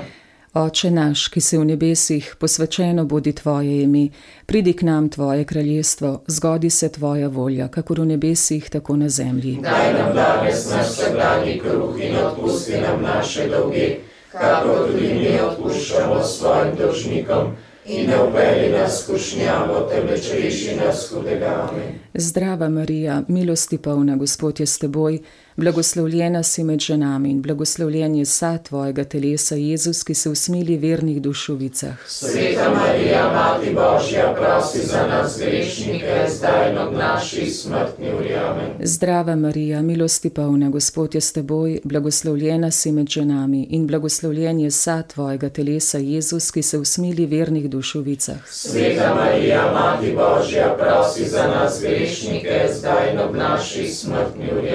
Oče 0.54 0.92
naš, 0.94 1.28
ki 1.34 1.42
si 1.42 1.58
v 1.58 1.66
nebesih, 1.66 2.36
posvečeno 2.40 3.06
bodi 3.06 3.34
tvoje 3.34 3.84
ime, 3.84 4.10
pridi 4.46 4.74
k 4.74 4.86
nam 4.86 5.10
tvoje 5.10 5.46
kraljestvo, 5.46 6.24
zgodi 6.28 6.70
se 6.70 6.90
tvoja 6.90 7.28
volja, 7.28 7.68
kakor 7.68 8.02
v 8.02 8.14
nebesih, 8.14 8.70
tako 8.70 8.96
na 8.96 9.10
zemlji. 9.10 9.60
Daj 9.62 9.94
nam 9.94 10.14
danes 10.16 10.70
naš 10.70 10.94
vsakdanji 10.94 11.60
kruh 11.60 11.98
in 12.02 12.18
odpusti 12.18 12.82
nam 12.82 13.02
naše 13.02 13.50
dolge, 13.50 13.98
kakor 14.32 14.90
tudi 14.90 15.14
mi 15.14 15.38
odpuščamo 15.42 16.24
svojim 16.24 16.76
dolžnikom. 16.78 17.56
In 17.86 18.08
ne 18.08 18.18
uveli 18.24 18.72
nas 18.72 19.02
v 19.02 19.04
skušnjavo, 19.04 19.80
temveč 19.92 20.32
reši 20.32 20.76
nas 20.76 21.10
hudega. 21.12 21.68
Amen. 21.70 22.00
Zdrava 22.14 22.70
Marija, 22.70 23.24
milosti 23.28 23.78
polna, 23.78 24.16
Gospod 24.16 24.60
je 24.60 24.66
s 24.66 24.80
teboj, 24.80 25.20
Blagoslovljena 25.56 26.44
si 26.44 26.64
med 26.64 26.80
ženami 26.80 27.30
in 27.30 27.42
blagoslovljen 27.42 28.16
je 28.16 28.26
sad 28.26 28.68
tvojega 28.68 29.04
telesa, 29.04 29.56
Jezus, 29.56 30.04
ki 30.04 30.14
se 30.14 30.30
usmili 30.30 30.78
vernih 30.78 31.22
dušovicah. 31.22 31.94
Sveta 32.08 32.70
Marija, 32.70 33.34
Mati 33.34 33.74
Božja, 33.74 34.36
prosi 34.40 34.88
za 34.88 35.08
nas 35.08 35.40
grešnike, 35.40 36.26
zdaj 36.38 36.72
in 36.72 36.78
ob 36.78 36.94
naši 36.94 37.50
smrtni 37.50 38.14
uri. 38.20 38.34
Amen. 38.36 38.72
Zdrava 38.80 39.36
Marija, 39.36 39.82
milosti 39.82 40.30
polna, 40.30 40.70
Gospod 40.70 41.16
je 41.16 41.22
s 41.22 41.34
teboj, 41.34 41.80
blagoslovljena 41.84 42.72
si 42.72 42.92
med 42.92 43.08
ženami 43.08 43.64
in 43.64 43.88
blagoslovljen 43.88 44.60
je 44.60 44.72
sad 44.72 45.14
tvojega 45.14 45.50
telesa, 45.50 45.98
Jezus, 45.98 46.52
ki 46.52 46.62
se 46.62 46.78
usmili 46.78 47.26
vernih 47.26 47.70
dušovicah. 47.70 48.48
Sveta 48.50 49.16
Marija, 49.16 49.72
Mati 49.74 50.16
Božja, 50.16 50.76
prosi 50.80 51.30
za 51.30 51.48
nas 51.48 51.82
grešnike, 51.82 52.70
zdaj 52.74 53.14
in 53.14 53.20
ob 53.20 53.36
naši 53.36 53.88
smrtni 53.88 54.50
uri. 54.58 54.74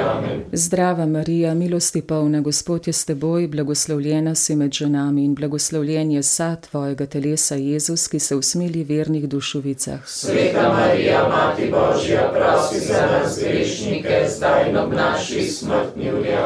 Zdrava 0.68 1.06
Marija, 1.06 1.54
milosti 1.54 2.02
polna, 2.02 2.40
Gospod 2.40 2.86
je 2.86 2.92
s 2.92 3.04
teboj, 3.04 3.46
blagoslovljena 3.48 4.34
si 4.34 4.56
med 4.56 4.72
ženami 4.72 5.24
in 5.24 5.34
blagoslovljen 5.34 6.10
je 6.10 6.22
sad 6.22 6.68
tvojega 6.68 7.06
telesa, 7.06 7.54
Jezus, 7.54 8.08
ki 8.08 8.18
se 8.18 8.36
usmili 8.36 8.84
vernih 8.84 9.28
dušovicah. 9.28 10.08
Sveta 10.08 10.72
Marija, 10.72 11.28
Mati 11.28 11.70
Božja, 11.70 12.32
prosi 12.34 12.80
za 12.86 13.06
nas 13.12 13.38
grešnike, 13.40 14.26
zdaj 14.36 14.70
in 14.70 14.76
ob 14.76 14.92
naši 14.92 15.42
smrtni 15.42 16.12
uri. 16.12 16.36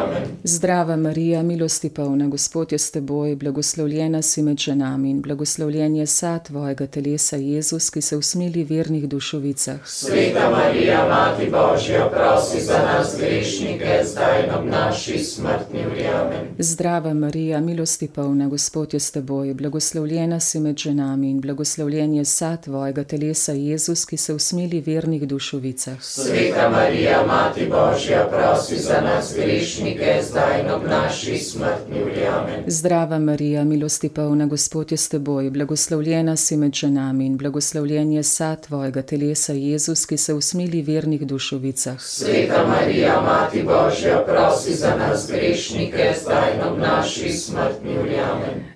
Zdrava 0.44 0.96
Marija, 0.96 1.42
milosti 1.42 1.90
polna, 1.90 2.28
Gospod 2.28 2.72
je 2.72 2.78
s 2.78 2.90
teboj, 2.90 3.37
blagoslovljena 3.37 4.22
si 4.22 4.42
med 4.42 4.58
ženami 4.58 5.11
in 5.11 5.22
blagoslovljen 5.22 5.96
je 5.96 6.06
sad 6.06 6.46
tvojega 6.46 6.87
telesa, 6.87 7.37
Jezus, 7.37 7.90
ki 7.90 8.00
se 8.00 8.16
usmili 8.16 8.64
vernih 8.64 9.08
dušovicah. 9.08 9.87
Sveta 9.87 10.50
Marija, 10.50 11.08
Mati 11.08 11.50
Božja, 11.50 12.11
prosi 12.11 12.61
za 12.61 12.78
nas 12.78 13.16
grešnike, 13.18 14.12
zdaj 14.12 14.51
ob 14.59 14.66
naši 14.66 15.18
smrtni 15.18 15.87
uri. 15.92 16.07
Amen. 16.07 16.46
Zdrava 16.59 17.14
Marija, 17.14 17.61
milosti 17.61 18.09
polna, 18.09 18.48
Gospod 18.48 18.94
je 18.94 19.01
s 19.01 19.11
teboj, 19.11 19.55
blagoslovljena 19.55 20.40
si 20.40 20.61
med 20.61 20.77
ženami 20.77 21.31
in 21.31 21.40
blagoslovljen 21.40 22.14
je 22.14 22.25
sad 22.25 22.64
tvojega 22.64 23.05
telesa, 23.05 23.53
Jezus, 23.53 24.05
ki 24.05 24.16
se 24.16 24.35
usmili 24.35 24.81
vernih 24.81 25.22
dušovicah. 25.29 26.03
Sveta 26.03 26.68
Marija, 26.70 27.25
Mati 27.27 27.66
Božja, 27.70 28.29
prosi 28.31 28.79
za 28.79 29.01
nas 29.01 29.35
grešnike, 29.37 30.20
zdaj 30.22 30.61
ob 30.75 30.83
naši 30.90 31.38
smrtni 31.38 32.03
uri. 32.05 32.27
Amen. 32.27 32.64
Zdrava 32.66 33.18
Marija, 33.18 33.64
milosti 33.64 34.09
polna, 34.09 34.46
Gospod 34.46 34.92
je 34.92 34.96
s 34.96 35.09
teboj, 35.09 35.51
blagoslovljena 35.51 36.37
si 36.37 36.57
med 36.57 36.72
ženami 36.72 37.27
in 37.27 37.37
blagoslovljen 37.37 38.12
je 38.12 38.22
sad 38.22 38.66
tvojega 38.66 39.03
telesa, 39.03 39.53
Jezus, 39.53 40.07
ki 40.07 40.16
se 40.16 40.35
usmili 40.35 40.83
vernih 40.83 41.27
dušovicah. 41.27 42.01
Sveta 42.01 42.66
Marija, 42.66 43.20
Mati 43.20 43.62
Božja, 43.62 44.01
prosi 44.26 44.74
za 44.74 44.96
nas 44.96 45.30
grešnike, 45.30 46.14
zdaj 46.22 46.54
in 46.54 46.60
ob 46.72 46.78
naši 46.78 47.32
smrtni 47.32 47.98
uri. 47.98 48.16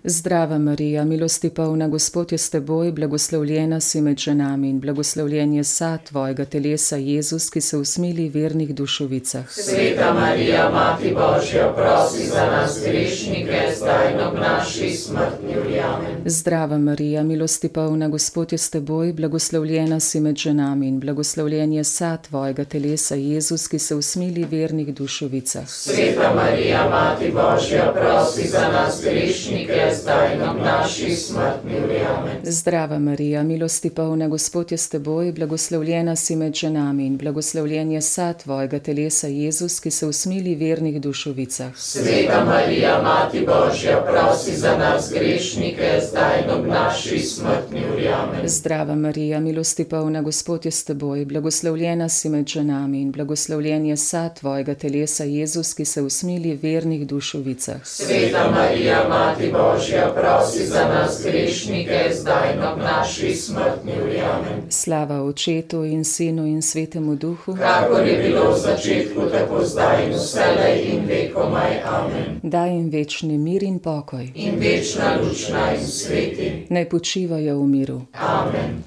Zdrava 0.09 0.59
Marija, 0.59 1.05
milosti 1.05 1.51
polna, 1.51 1.89
Gospod 1.89 2.33
je 2.33 2.39
s 2.39 2.51
teboj, 2.51 2.93
blagoslovljena 2.93 3.81
si 3.81 4.01
med 4.01 4.19
ženami 4.19 4.69
in 4.69 4.81
blagoslovljen 4.81 5.53
je 5.53 5.65
sad 5.65 6.05
tvojega 6.05 6.45
telesa, 6.45 6.97
Jezus, 6.97 7.51
ki 7.51 7.61
se 7.61 7.77
usmili 7.77 8.29
vernih 8.29 8.75
dušovicah. 8.75 9.51
Sveta 9.51 10.15
Marija, 10.15 10.71
Mati 10.71 11.15
Božja, 11.15 11.73
prosi 11.77 12.29
za 12.29 12.47
nas 12.47 12.81
grešnike, 12.87 13.61
zdaj 13.79 14.13
in 14.13 14.21
ob 14.21 14.35
naši 14.35 14.91
smrtni 14.91 15.59
uri. 15.65 15.79
Amen. 15.81 16.23
Zdrava 16.25 16.79
Marija, 16.79 17.23
milosti 17.23 17.69
polna, 17.69 18.09
Gospod 18.09 18.53
je 18.53 18.59
s 18.59 18.71
teboj, 18.71 19.13
blagoslovljena 19.13 20.01
si 20.01 20.21
med 20.21 20.37
ženami 20.37 20.89
in 20.89 21.01
blagoslovljen 21.01 21.73
je 21.73 21.85
sad 21.85 22.27
tvojega 22.27 22.65
telesa, 22.65 23.15
Jezus, 23.15 23.69
ki 23.69 23.79
se 23.79 23.95
usmili 23.95 24.45
vernih 24.45 24.95
dušovicah. 24.95 25.69
Sveta 25.69 26.35
Marija, 26.35 26.89
Mati 26.91 27.33
Božja, 27.33 27.93
prosi 27.93 28.49
za 28.49 28.69
nas 28.69 29.03
grešnike, 29.03 29.96
zdaj 30.03 30.35
ob 30.51 30.57
naši 30.65 31.17
smrtni 31.17 31.75
uri. 31.85 32.01
Zdrava 32.43 32.99
Marija, 32.99 33.43
milosti 33.43 33.91
polna, 33.91 34.29
Gospod 34.29 34.73
je 34.73 34.79
s 34.79 34.89
teboj, 34.89 35.33
blagoslovljena 35.33 36.17
si 36.17 36.37
med 36.37 36.55
ženami 36.55 37.07
in 37.07 37.17
blagoslovljen 37.17 37.93
je 37.93 38.01
sad 38.01 38.43
tvojega 38.43 38.79
telesa, 38.79 39.27
Jezus, 39.27 39.81
ki 39.81 39.91
se 39.91 40.07
usmili 40.07 40.55
vernih 40.55 41.01
dušovicah. 41.01 41.77
Sveta 41.77 42.45
Marija, 42.45 43.03
Mati 43.03 43.47
Božja, 43.47 44.05
prosi 44.11 44.57
za 44.57 44.79
nas 44.79 45.13
grešnike, 45.15 46.01
zdaj 46.11 46.57
ob 46.59 46.67
naši 46.67 47.19
smrtni 47.19 47.81
uri. 47.95 48.09
Zdrava 48.45 48.95
Marija, 48.95 49.41
milosti 49.41 49.85
polna, 49.85 50.23
Gospod 50.23 50.65
je 50.65 50.71
s 50.71 50.85
teboj, 50.85 51.25
blagoslovljena 51.25 52.09
si 52.09 52.29
med 52.29 52.47
ženami 52.47 53.01
in 53.03 53.13
blagoslovljen 53.13 53.87
je 53.87 53.97
sad 53.97 54.39
tvojega 54.39 54.75
telesa, 54.75 55.25
Jezus, 55.25 55.75
ki 55.75 55.85
se 55.85 56.03
usmili 56.03 56.59
vernih 56.63 57.07
dušovicah. 57.07 57.81
Sveta 57.85 58.51
Marija, 58.51 59.09
Mati 59.09 59.53
Božja, 59.53 59.86
prosi 60.15 60.67
za 60.67 60.89
nas 60.89 61.23
grešnike, 61.25 62.11
zdaj 62.13 62.49
ob 62.65 62.79
naši 62.79 63.35
smrtni 63.35 63.93
uri. 64.05 64.21
Amen. 64.21 64.71
Slava 64.71 65.23
očetu 65.23 65.85
in 65.85 66.05
sinu 66.05 66.47
in 66.47 66.63
svetemu 66.63 67.17
duhu, 67.17 67.57
Kakor 67.57 68.07
je 68.07 68.17
bilo 68.19 68.51
v 68.51 68.59
začetku, 68.59 69.21
tako 69.33 69.65
zdaj 69.65 70.07
in 70.07 70.13
vselej 70.13 70.85
in 70.85 71.07
vekomaj. 71.07 71.73
Amen. 71.87 72.41
daj 72.43 72.71
jim 72.71 72.91
večni 72.91 73.39
mir 73.39 73.63
in 73.63 73.79
pokoj, 73.79 74.31
In 74.35 74.59
večna 74.59 75.19
luč 75.23 75.49
naj 75.49 75.75
jim 75.75 75.87
sveti. 75.87 76.67
naj 76.71 76.89
počivajo 76.89 77.59
v 77.59 77.67
miru. 77.67 78.01
Amen. 78.13 78.83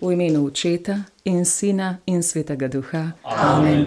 V 0.00 0.12
imenu 0.12 0.46
očeta 0.46 0.94
in 1.24 1.44
sina 1.44 1.98
in 2.06 2.22
svetega 2.22 2.68
duha. 2.68 3.10
Amen. 3.24 3.86